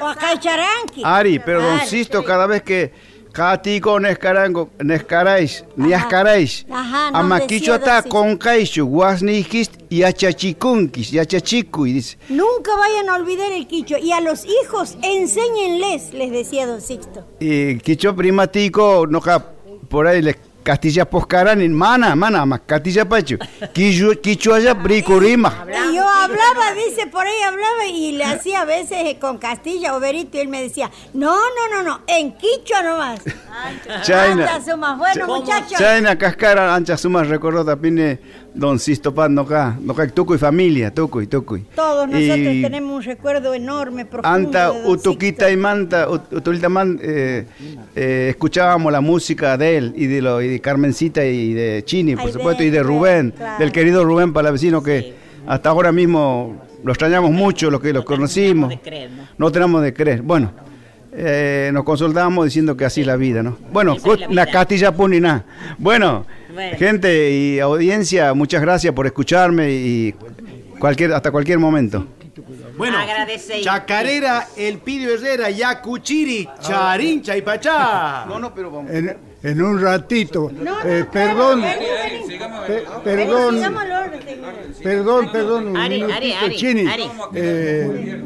[1.05, 1.81] Ari, pero don.
[1.81, 2.93] Sisto, cada vez que
[3.33, 6.67] Catico Nescarango, Nescarais, Niascarais,
[7.13, 8.09] Amaquicho ata Sisto.
[8.11, 12.19] con Caixo, Guasniquis y Achachicunkis, y Achachicu, y dice.
[12.29, 13.97] Nunca vayan a olvidar el quicho.
[13.99, 17.25] Y a los hijos, enséñenles, les decía don Sixto.
[17.41, 19.45] Y Quicho primatico, no ca-
[19.89, 23.37] por ahí les Castilla Poscarán, mana, mana, más Castilla Pacho,
[23.73, 25.65] Quicho, Quicho allá, Bricurima.
[25.67, 30.01] Y yo hablaba, dice, por ahí hablaba y le hacía a veces con Castilla o
[30.01, 33.21] Berito y él me decía, no, no, no, no, en quicho nomás.
[34.03, 34.31] China.
[34.31, 34.99] Anda, sumas.
[34.99, 35.79] Bueno, muchachos.
[35.79, 38.21] Chaina Cascara, ancha sumas recordó también eh,
[38.55, 41.65] don Sisto Pan, no ca, no ca, Tucuy familia, Tucuy, Tucuy.
[41.75, 44.29] Todos nosotros Y- tenemos un recuerdo enorme, profundo.
[44.29, 47.47] Anta de don Utuquita y Manta, Ut- Utulita Man, eh,
[47.95, 52.15] eh, escuchábamos la música de él y de, lo, y de Carmencita y de Chini,
[52.15, 53.59] por Ay, de supuesto, y de Rubén, claro.
[53.59, 55.15] del querido Rubén Palavecino, que
[55.47, 58.73] hasta ahora mismo lo extrañamos mucho, los que los conocimos.
[59.39, 60.23] No tenemos de creer.
[60.23, 60.53] Bueno,
[61.13, 63.57] eh, nos consultábamos diciendo que así es la vida, ¿no?
[63.73, 63.97] Bueno,
[64.31, 64.47] la.
[64.47, 65.45] Castilla Punina.
[65.79, 66.77] Bueno, Bueno.
[66.79, 70.15] gente y audiencia, muchas gracias por escucharme y
[70.79, 72.07] cualquier hasta cualquier momento.
[72.77, 73.61] Bueno, Agradece.
[73.61, 78.25] Chacarera, El Pidio Herrera, Yacuchiri, Charincha y Pachá.
[78.27, 78.91] No, no, pero vamos.
[78.91, 80.51] En, en un ratito.
[80.53, 81.63] No, Eh, perdón,
[83.05, 83.55] perdón,
[84.83, 86.85] perdón, perdón, un Ari, minutito, Ari, Ari, Chini.
[87.35, 88.23] Eh,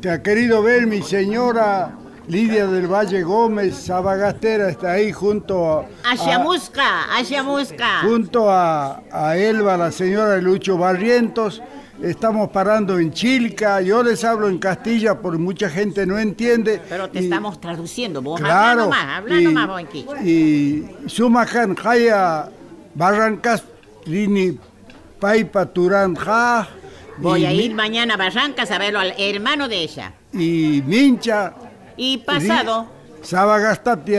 [0.00, 1.94] te ha querido ver mi señora
[2.28, 8.00] Lidia del Valle Gómez, Sabagastera, está ahí junto a, Ayamusca, Ayamusca.
[8.02, 11.62] junto a, a Elba, la señora Lucho Barrientos.
[12.02, 16.80] Estamos parando en Chilca, yo les hablo en Castilla porque mucha gente no entiende.
[16.88, 18.20] Pero te y- estamos traduciendo.
[18.22, 18.80] Vos habla Claro.
[18.84, 20.20] nomás, habla y, nomás vos en quichua.
[20.22, 22.48] y Sumajan Jaya
[22.94, 23.62] Barrancas
[24.06, 24.58] Rini
[25.20, 26.16] Paipa Turán
[27.18, 30.12] Voy y, a ir mañana a Barrancas a verlo al hermano de ella.
[30.32, 31.54] y Mincha
[31.96, 32.86] Y pasado,
[33.22, 34.14] Sabagastati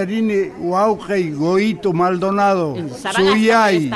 [0.59, 2.75] Huauja y Goito Maldonado
[3.15, 3.91] Suyay.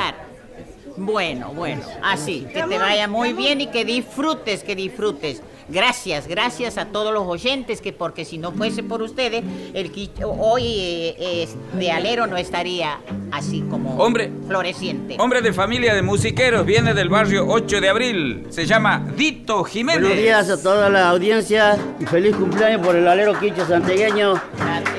[0.96, 5.42] Bueno, bueno, así, que te vaya muy bien y que disfrutes, que disfrutes.
[5.70, 9.42] Gracias, gracias a todos los oyentes, que porque si no fuese por ustedes,
[9.72, 12.98] el quicho- hoy eh, es- de alero no estaría
[13.30, 14.30] así como Hombre.
[14.46, 15.16] floreciente.
[15.18, 18.46] Hombre de familia de musiqueros, viene del barrio 8 de abril.
[18.50, 20.00] Se llama Dito Jiménez.
[20.02, 24.34] Buenos días a toda la audiencia y feliz cumpleaños por el alero quicho santiagueño.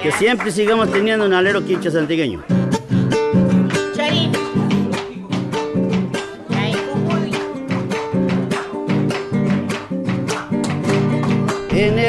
[0.02, 2.44] Que siempre sigamos teniendo un alero quicho santiagueño.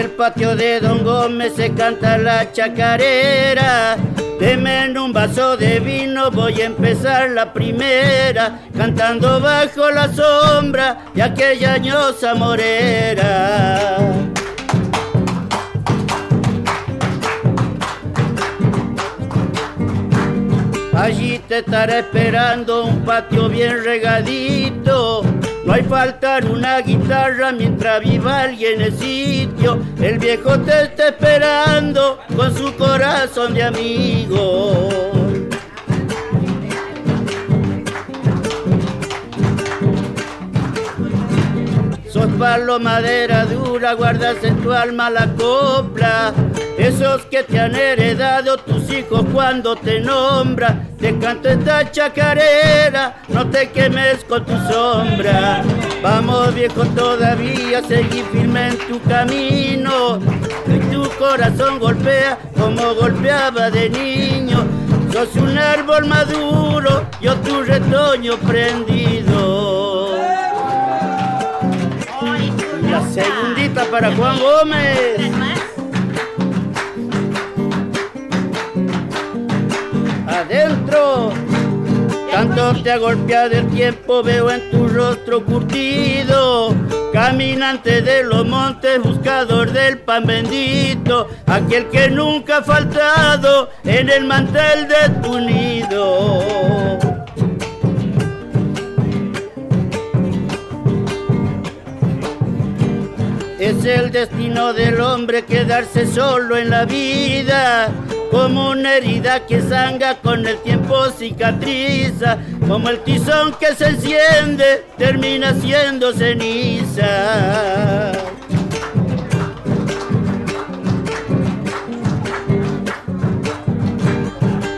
[0.02, 3.96] El patio de Don Gómez se canta la chacarera.
[4.40, 11.22] Deme un vaso de vino, voy a empezar la primera, cantando bajo la sombra de
[11.22, 13.78] aquella añosa morera.
[20.94, 25.22] Allí te estará esperando un patio bien regadito.
[25.64, 29.80] No hay faltar una guitarra mientras viva alguien en el sitio.
[30.00, 34.88] El viejo te está esperando con su corazón de amigo.
[42.08, 46.34] Sos palo, madera dura, guardas en tu alma la copla.
[46.78, 50.88] Esos que te han heredado tus hijos cuando te nombran.
[50.98, 55.62] Te canto esta chacarera, no te quemes con tu sombra.
[56.02, 60.18] Vamos viejo todavía, seguí firme en tu camino.
[60.66, 64.64] Y tu corazón golpea como golpeaba de niño.
[65.12, 70.16] Sos un árbol maduro, yo tu retoño prendido.
[72.90, 75.32] La segundita para Juan Gómez.
[80.42, 81.30] Adentro,
[82.32, 86.74] tanto te ha golpeado el tiempo, veo en tu rostro curtido.
[87.12, 94.24] Caminante de los montes, buscador del pan bendito, aquel que nunca ha faltado en el
[94.24, 96.98] mantel de tu nido.
[103.60, 107.92] Es el destino del hombre quedarse solo en la vida,
[108.32, 114.86] como una herida que sanga con el tiempo cicatriza, como el tizón que se enciende
[114.96, 117.02] termina siendo ceniza.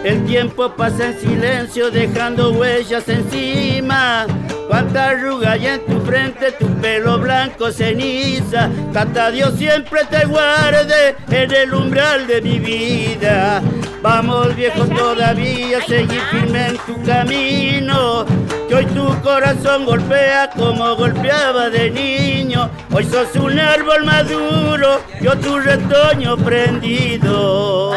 [0.04, 4.26] El tiempo pasa en silencio dejando huellas encima.
[4.68, 8.68] Cuánta arruga hay en tu frente, tu pelo blanco ceniza.
[8.92, 13.62] Tata Dios siempre te guarde en el umbral de mi vida.
[14.02, 18.26] Vamos viejo todavía, seguir firme en tu camino.
[18.68, 22.68] Que hoy tu corazón golpea como golpeaba de niño.
[22.92, 27.94] Hoy sos un árbol maduro, yo tu retoño prendido.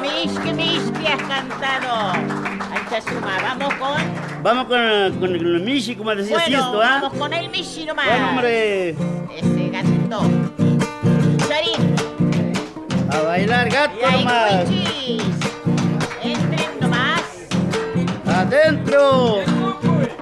[0.00, 0.59] Mis que mis
[3.00, 4.42] suma, vamos con.
[4.42, 7.00] Vamos con, con el Michi, como decía Bueno, Sisto, ¿ah?
[7.02, 8.06] vamos con el Michi nomás.
[8.08, 10.22] Bueno, hombre, Ese gatito.
[11.48, 11.94] Charín.
[13.10, 14.70] a bailar gato Y ahí, nomás.
[16.22, 17.22] Entren nomás.
[18.26, 19.38] adentro.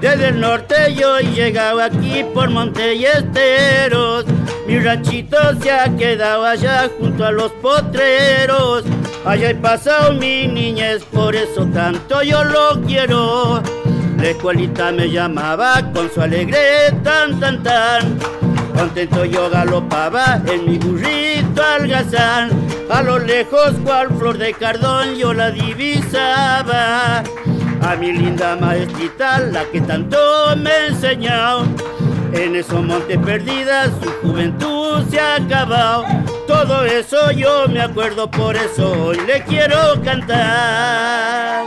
[0.01, 4.25] Desde el norte yo he llegado aquí por monte y esteros.
[4.67, 8.85] Mi ranchito se ha quedado allá junto a los potreros.
[9.29, 13.63] Allá he pasado mi niñez, por eso tanto yo lo quiero.
[14.17, 18.19] La escuelita me llamaba con su alegre tan tan tan.
[18.75, 22.49] Contento yo galopaba en mi burrito algazán.
[22.89, 27.23] A lo lejos cual flor de cardón yo la divisaba.
[27.83, 31.67] A mi linda maestrita, la que tanto me enseñó.
[32.33, 36.05] En esos montes perdidas su juventud se ha acabado.
[36.47, 41.65] Todo eso yo me acuerdo, por eso hoy le quiero cantar.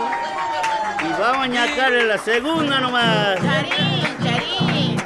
[1.03, 3.39] Y vamos a ñacarle la segunda nomás.
[3.41, 4.97] Charín, Charín.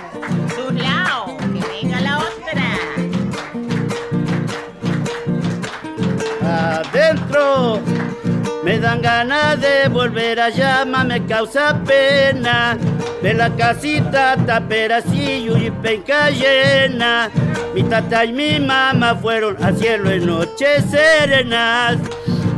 [0.55, 1.31] Sus lados.
[1.53, 2.35] Que venga la otra.
[6.81, 7.81] adentro.
[8.65, 12.75] Me dan ganas de volver allá, ma me causa pena.
[13.21, 17.29] De la casita taperacillo y penca llena.
[17.75, 21.97] Mi tata y mi mamá fueron al cielo en noches serenas.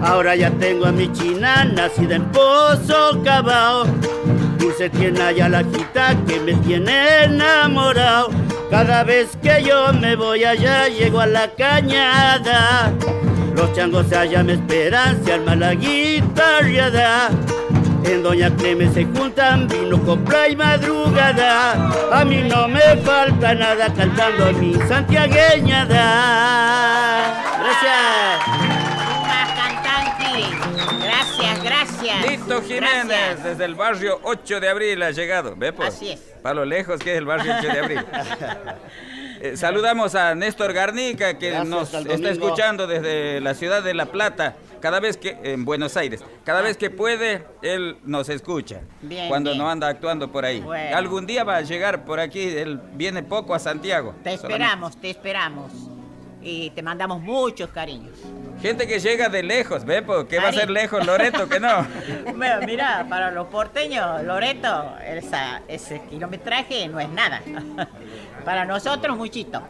[0.01, 3.83] Ahora ya tengo a mi china nacida en Pozo Cabao.
[4.59, 8.29] Dulce tiene allá la quita que me tiene enamorado.
[8.71, 12.93] Cada vez que yo me voy allá, llego a la cañada.
[13.57, 17.29] Los changos allá me esperan, se arma la guitarreada.
[18.03, 21.73] En Doña Clemen se juntan vino, copla y madrugada.
[22.13, 25.97] A mí no me falta nada cantando a mi santiagueñada.
[27.59, 28.67] Gracias.
[31.01, 32.29] Gracias, gracias.
[32.29, 33.43] Lito Jiménez, Gracias.
[33.43, 35.55] desde el barrio 8 de abril ha llegado.
[35.55, 35.95] ¿Ve pues?
[35.95, 36.19] Así es.
[36.41, 38.05] Para lo lejos que es el barrio 8 de abril.
[39.39, 44.07] Eh, saludamos a Néstor Garnica que Gracias, nos está escuchando desde la ciudad de La
[44.07, 48.81] Plata, cada vez que en Buenos Aires, cada vez que puede él nos escucha.
[49.01, 49.61] Bien, cuando bien.
[49.61, 50.59] no anda actuando por ahí.
[50.61, 50.95] Bueno.
[50.97, 54.15] Algún día va a llegar por aquí, él viene poco a Santiago.
[54.23, 54.53] Te solamente.
[54.53, 55.71] esperamos, te esperamos.
[56.41, 58.17] y te mandamos muchos cariños.
[58.61, 60.03] Gente que llega de lejos, ¿ve?
[60.27, 61.47] ¿Qué va a ser lejos, Loreto?
[61.47, 61.85] Que no.
[62.35, 67.41] Bueno, mira, para los porteños, Loreto, esa, ese kilometraje no es nada.
[68.47, 69.61] Para nosotros, muchito.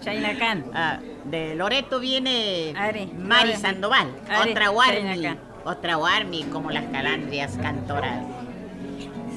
[0.00, 0.64] Chainacán.
[0.74, 3.56] Ah, de Loreto viene Are, Mari are.
[3.56, 8.24] Sandoval, Are, otra Warmi, otra Warmi como las calandrias cantoras.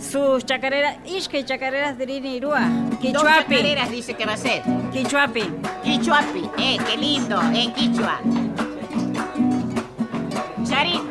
[0.02, 2.62] Sus chacareras, ishke chacareras de Irúa.
[2.62, 3.56] Dos Quichuapi.
[3.56, 4.64] chacareras dice que va a ser.
[4.92, 5.44] Quichuapi.
[5.84, 8.20] Quichuapi, eh, qué lindo, en Quichua.
[10.68, 11.04] Charín.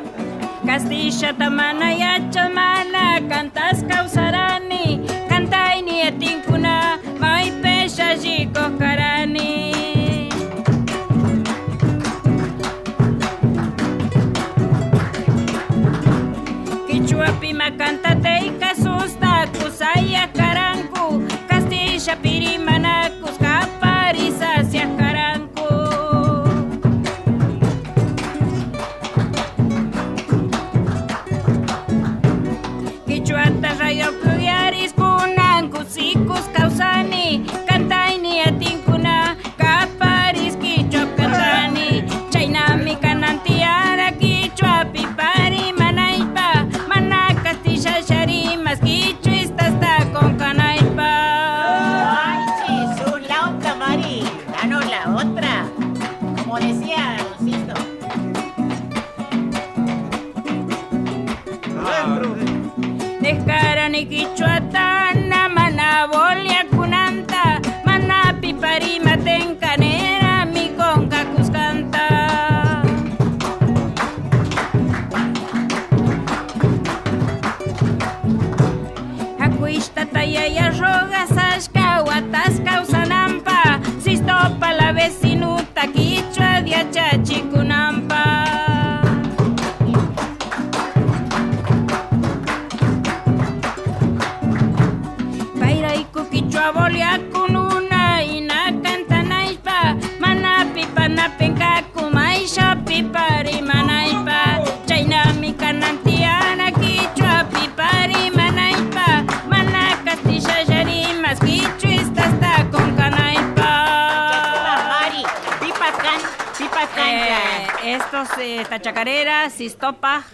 [0.66, 4.84] Castilla tamana yachamana, cantas causarani,
[5.28, 9.48] cantaini etincuna, maipe shajiko karani.
[16.86, 23.47] Kichwa pima cantate y casusta, kusaya karanku, Castilla pirimana, cusca.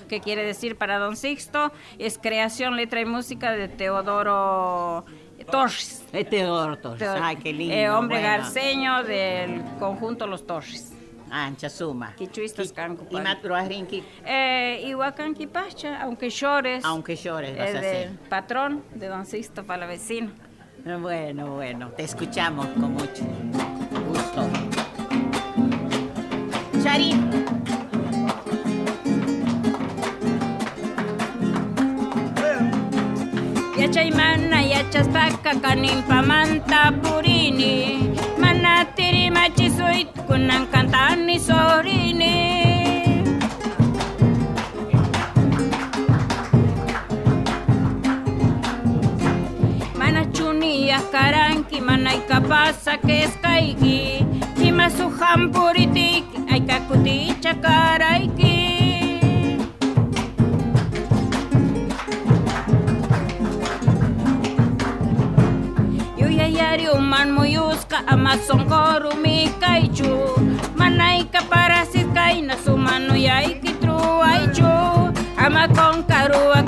[0.06, 5.04] Que quiere decir para Don Sixto, es creación, letra y música de Teodoro
[5.50, 6.04] Torres.
[6.12, 7.00] Es Teodoro Torres.
[7.00, 7.74] Teodoro- Ay, qué lindo.
[7.74, 8.36] eh, hombre bueno.
[8.38, 10.92] garceño del conjunto Los Torres.
[11.30, 12.14] Ancha suma.
[12.16, 13.06] Quichuistas canco.
[13.10, 16.84] Y Matruajrinqui, Eh, Ihuacanqui Pacha, aunque llores.
[16.84, 18.10] aunque llores, vas es a hacer.
[18.28, 20.30] patrón de Don Sixto para la vecina.
[21.00, 23.24] Bueno, bueno, te escuchamos con mucho
[24.06, 24.48] gusto.
[26.82, 27.43] Charín.
[34.04, 37.74] y mana yachaspaqa kaninpa manta purini?
[38.38, 42.36] Mana tirimachisuit kunankantani sorini?
[49.98, 54.26] Mana chuniyah karanki manaykapasa keskayki
[54.68, 58.73] ima suhan puritiki ay kuticha karayki
[66.54, 70.38] Yuyayari uman muyuska amazon korumi kaichu
[70.78, 74.70] Manaika parasit kaina sumanu yaikitru aichu
[75.36, 76.62] Ama con karua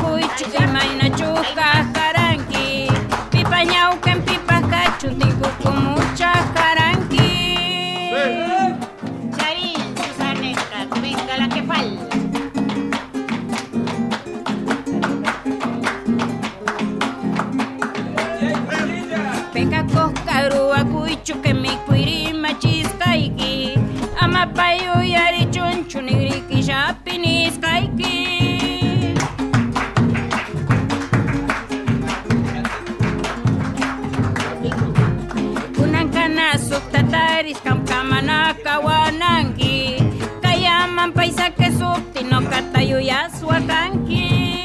[37.36, 40.00] suktataris kamkamana kawananki
[40.40, 44.64] Kayaman paisa que sukti no katayu yaswakanki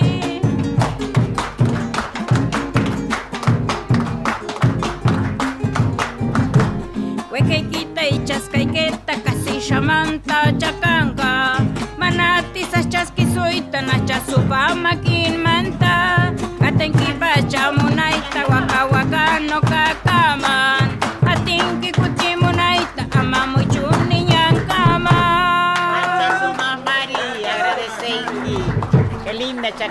[7.29, 11.59] Huequequita y chascaiqueta casi llamanta chacanca.
[11.97, 14.21] Manatisas chasquisuita nacha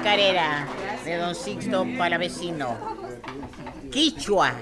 [0.00, 0.66] chacarera
[1.04, 2.74] de don Sixto Palavecino.
[3.90, 4.52] Quichua,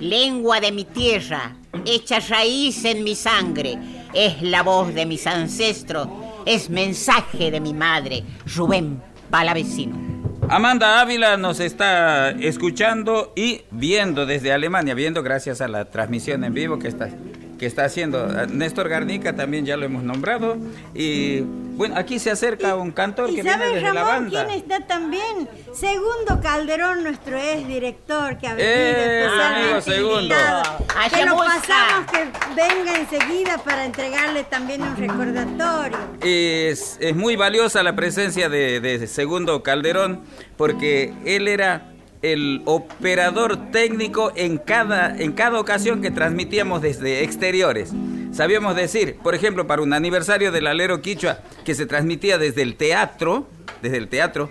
[0.00, 3.78] lengua de mi tierra, hecha raíz en mi sangre,
[4.12, 6.08] es la voz de mis ancestros,
[6.44, 8.24] es mensaje de mi madre,
[8.56, 9.96] Rubén Palavecino.
[10.48, 16.52] Amanda Ávila nos está escuchando y viendo desde Alemania, viendo gracias a la transmisión en
[16.52, 17.10] vivo que está,
[17.60, 18.26] que está haciendo.
[18.46, 20.56] Néstor Garnica también ya lo hemos nombrado.
[20.94, 24.46] Y bueno, aquí se acerca un cantor ¿Y que viene sabes, desde la Ramón, banda.
[24.46, 25.46] quién está también?
[25.74, 30.20] Segundo Calderón, nuestro ex director, que ha venido ¡Eh, especialmente amigo Segundo!
[30.22, 30.86] invitado.
[30.96, 31.60] Haya Que lo música.
[31.60, 32.24] pasamos que
[32.56, 35.98] venga enseguida para entregarle también un recordatorio.
[36.22, 40.22] Es, es muy valiosa la presencia de, de Segundo Calderón
[40.56, 41.92] porque él era
[42.22, 47.92] el operador técnico en cada, en cada ocasión que transmitíamos desde exteriores.
[48.32, 52.76] Sabíamos decir, por ejemplo, para un aniversario del alero quichua que se transmitía desde el
[52.76, 53.48] teatro,
[53.82, 54.50] desde el teatro,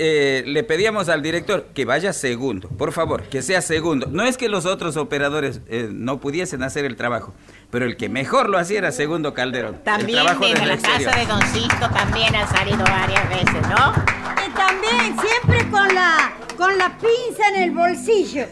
[0.00, 4.08] eh, le pedíamos al director que vaya segundo, por favor, que sea segundo.
[4.10, 7.34] No es que los otros operadores eh, no pudiesen hacer el trabajo,
[7.70, 9.78] pero el que mejor lo hacía era segundo Calderón.
[9.84, 14.17] También desde desde la casa de Don Sisto también ha salido varias veces, ¿no?
[14.68, 18.46] Y también siempre con la, con la pinza en el bolsillo.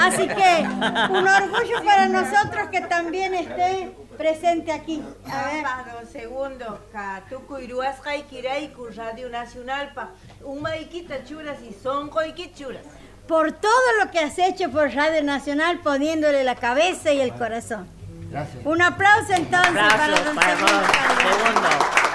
[0.00, 0.66] Así que
[1.10, 5.02] un orgullo para nosotros que también esté presente aquí.
[5.30, 5.62] A ver.
[5.62, 10.10] Pardon, segundo, Katuku Iruaskai Kiraiku, Radio Nacional, pa
[10.42, 12.82] Umaikita churas y Sonkoiki churas.
[13.26, 17.88] Por todo lo que has hecho por Radio Nacional poniéndole la cabeza y el corazón.
[18.30, 18.64] Gracias.
[18.64, 21.44] Un aplauso entonces para Aplausos don para Segundo don Calderón.
[21.44, 22.07] Segundo.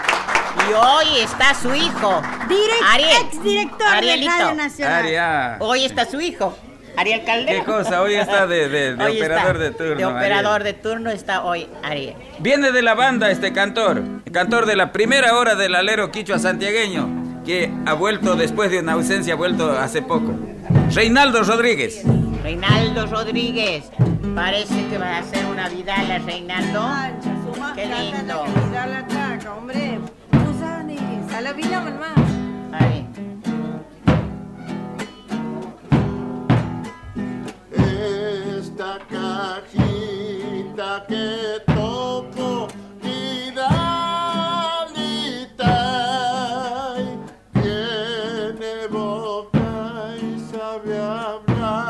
[0.69, 2.21] Y hoy está su hijo.
[2.47, 3.09] Direct- Ariel.
[3.25, 4.31] exdirector de Arielito.
[4.31, 4.93] Radio Nacional.
[5.05, 5.57] Aria.
[5.59, 6.57] Hoy está su hijo.
[6.95, 7.59] Ariel Caldera.
[7.59, 8.01] ¿Qué cosa?
[8.01, 9.95] Hoy está de, de- de Hoy está operador de turno.
[9.95, 10.75] De operador Ariel.
[10.75, 12.15] de turno está hoy Ariel.
[12.39, 17.41] Viene de la banda este cantor, cantor de la primera hora del alero quichua santiagueño,
[17.45, 20.33] que ha vuelto después de una ausencia, ha vuelto hace poco.
[20.93, 22.03] Reinaldo Rodríguez.
[22.43, 23.85] Reinaldo Rodríguez.
[24.35, 26.89] Parece que va a hacer una vidala, Reinaldo.
[27.75, 28.45] Qué lindo.
[31.41, 31.79] La traca, hombre.
[31.79, 32.13] Usani, salavina mamá.
[32.71, 33.07] Ahí.
[37.71, 42.67] Esta cajita que toco
[47.53, 51.82] tiene boca y sabe hablar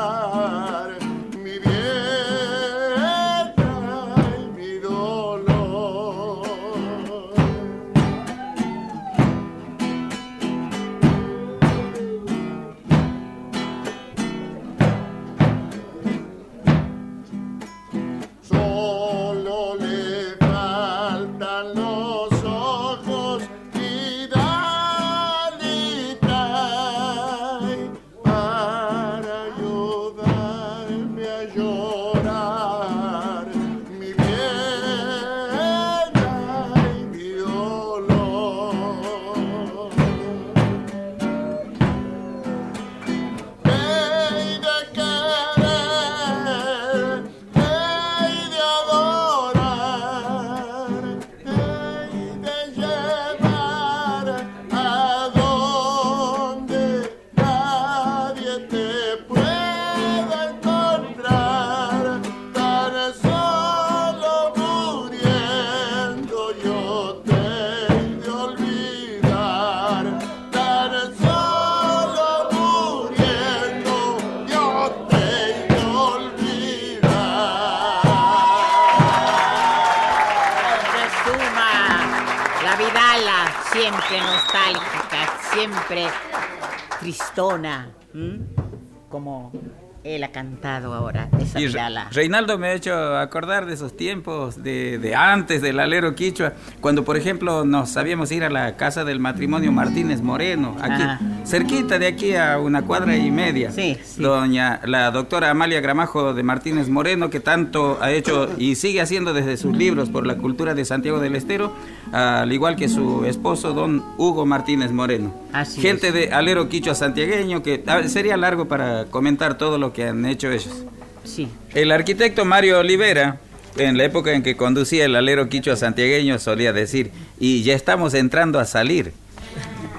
[92.10, 97.04] Reinaldo me ha hecho acordar de esos tiempos de, de antes del alero quichua, cuando
[97.04, 101.20] por ejemplo nos sabíamos ir a la casa del matrimonio Martínez Moreno, aquí, Ajá.
[101.44, 103.70] cerquita de aquí a una cuadra y media.
[103.70, 109.00] Sí, Doña, la doctora Amalia Gramajo de Martínez Moreno, que tanto ha hecho y sigue
[109.00, 111.72] haciendo desde sus libros por la cultura de Santiago del Estero,
[112.12, 115.34] al igual que su esposo, don Hugo Martínez Moreno.
[115.52, 120.08] Así Gente de alero quichua santiagueño, que a sería largo para comentar todo lo que
[120.08, 120.84] han hecho ellos.
[121.24, 121.48] Sí.
[121.74, 123.38] El arquitecto Mario Olivera,
[123.76, 127.10] en la época en que conducía el alero quichua santiagueño, solía decir,
[127.40, 129.12] y ya estamos entrando a salir,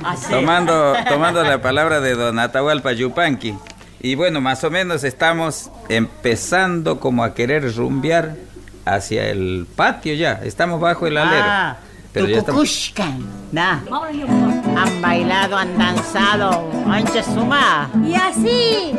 [0.04, 0.28] Ah, sí.
[0.30, 3.56] tomando, tomando la palabra de don Atahualpa Yupanqui.
[4.02, 8.36] Y bueno, más o menos estamos empezando como a querer rumbear
[8.86, 11.44] hacia el patio ya, estamos bajo el alero.
[11.48, 11.78] Ah,
[12.14, 12.62] Pero ya estamos-
[14.78, 16.70] Han bailado, han danzado.
[16.90, 17.90] Ancha suma.
[18.04, 18.94] Y así,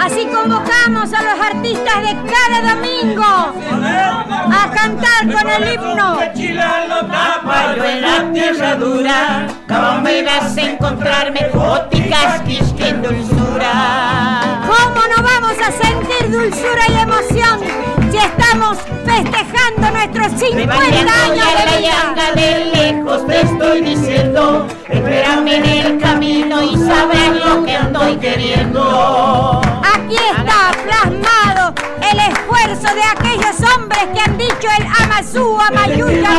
[0.00, 6.18] así convocamos a los artistas de cada domingo a cantar con el himno.
[6.34, 14.62] Yo en la tierra dura, cómo me vas a encontrarme, góticas que en dulzura.
[14.66, 21.78] ¿Cómo no vamos a sentir dulzura y emoción si estamos festejando nuestros 50 años de
[21.78, 22.32] vida?
[22.36, 29.60] de lejos te estoy diciendo, espérame en el camino y sabrás lo que estoy queriendo.
[29.94, 31.74] Aquí está plasmado
[32.10, 36.30] el esfuerzo de aquellos hombres que han dicho el Amazú, Amayuya,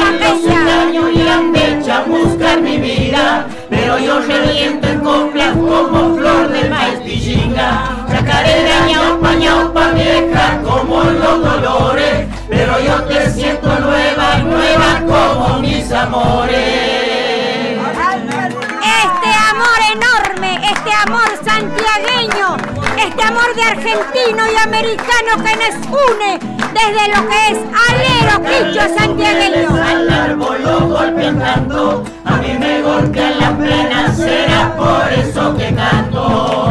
[0.82, 1.52] año y han
[2.08, 7.04] buscar mi vida, pero yo reviento en coplas como flor de maíz
[16.06, 16.22] Este
[19.49, 22.58] amor enorme, este amor santiagueño,
[22.95, 26.39] este amor de argentino y americano que nos une
[26.74, 27.58] desde lo que es
[27.89, 29.70] alero quicho santiagueño.
[29.84, 35.74] Al árbol lo golpean tanto, a mí me golpean la plena, será por eso que
[35.74, 36.64] canto.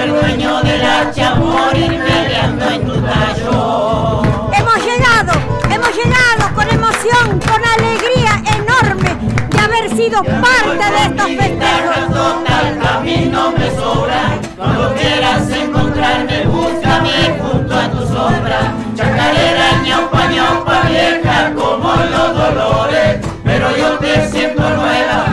[0.00, 4.22] Ser dueño del hacha, morir peleando en tu tallo.
[4.50, 5.32] Hemos llegado,
[5.68, 9.14] hemos llegado con emoción, con alegría enorme
[9.50, 12.14] de haber sido parte de estos festejos.
[12.14, 18.72] Total camino me sobra, cuando quieras encontrarme, búscame junto a tu sombra.
[18.96, 25.29] Chacarera, ñaupa, ñaupa, vieja como los dolores, pero yo te siento nueva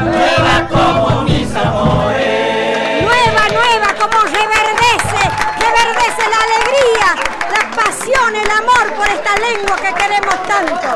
[9.52, 10.90] lengua que queremos tanto.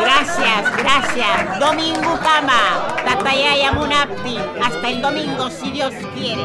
[0.00, 1.58] Gracias, gracias.
[1.58, 4.38] Domingo Pama, Tatayaya Munapti.
[4.62, 6.44] Hasta el domingo, si Dios quiere.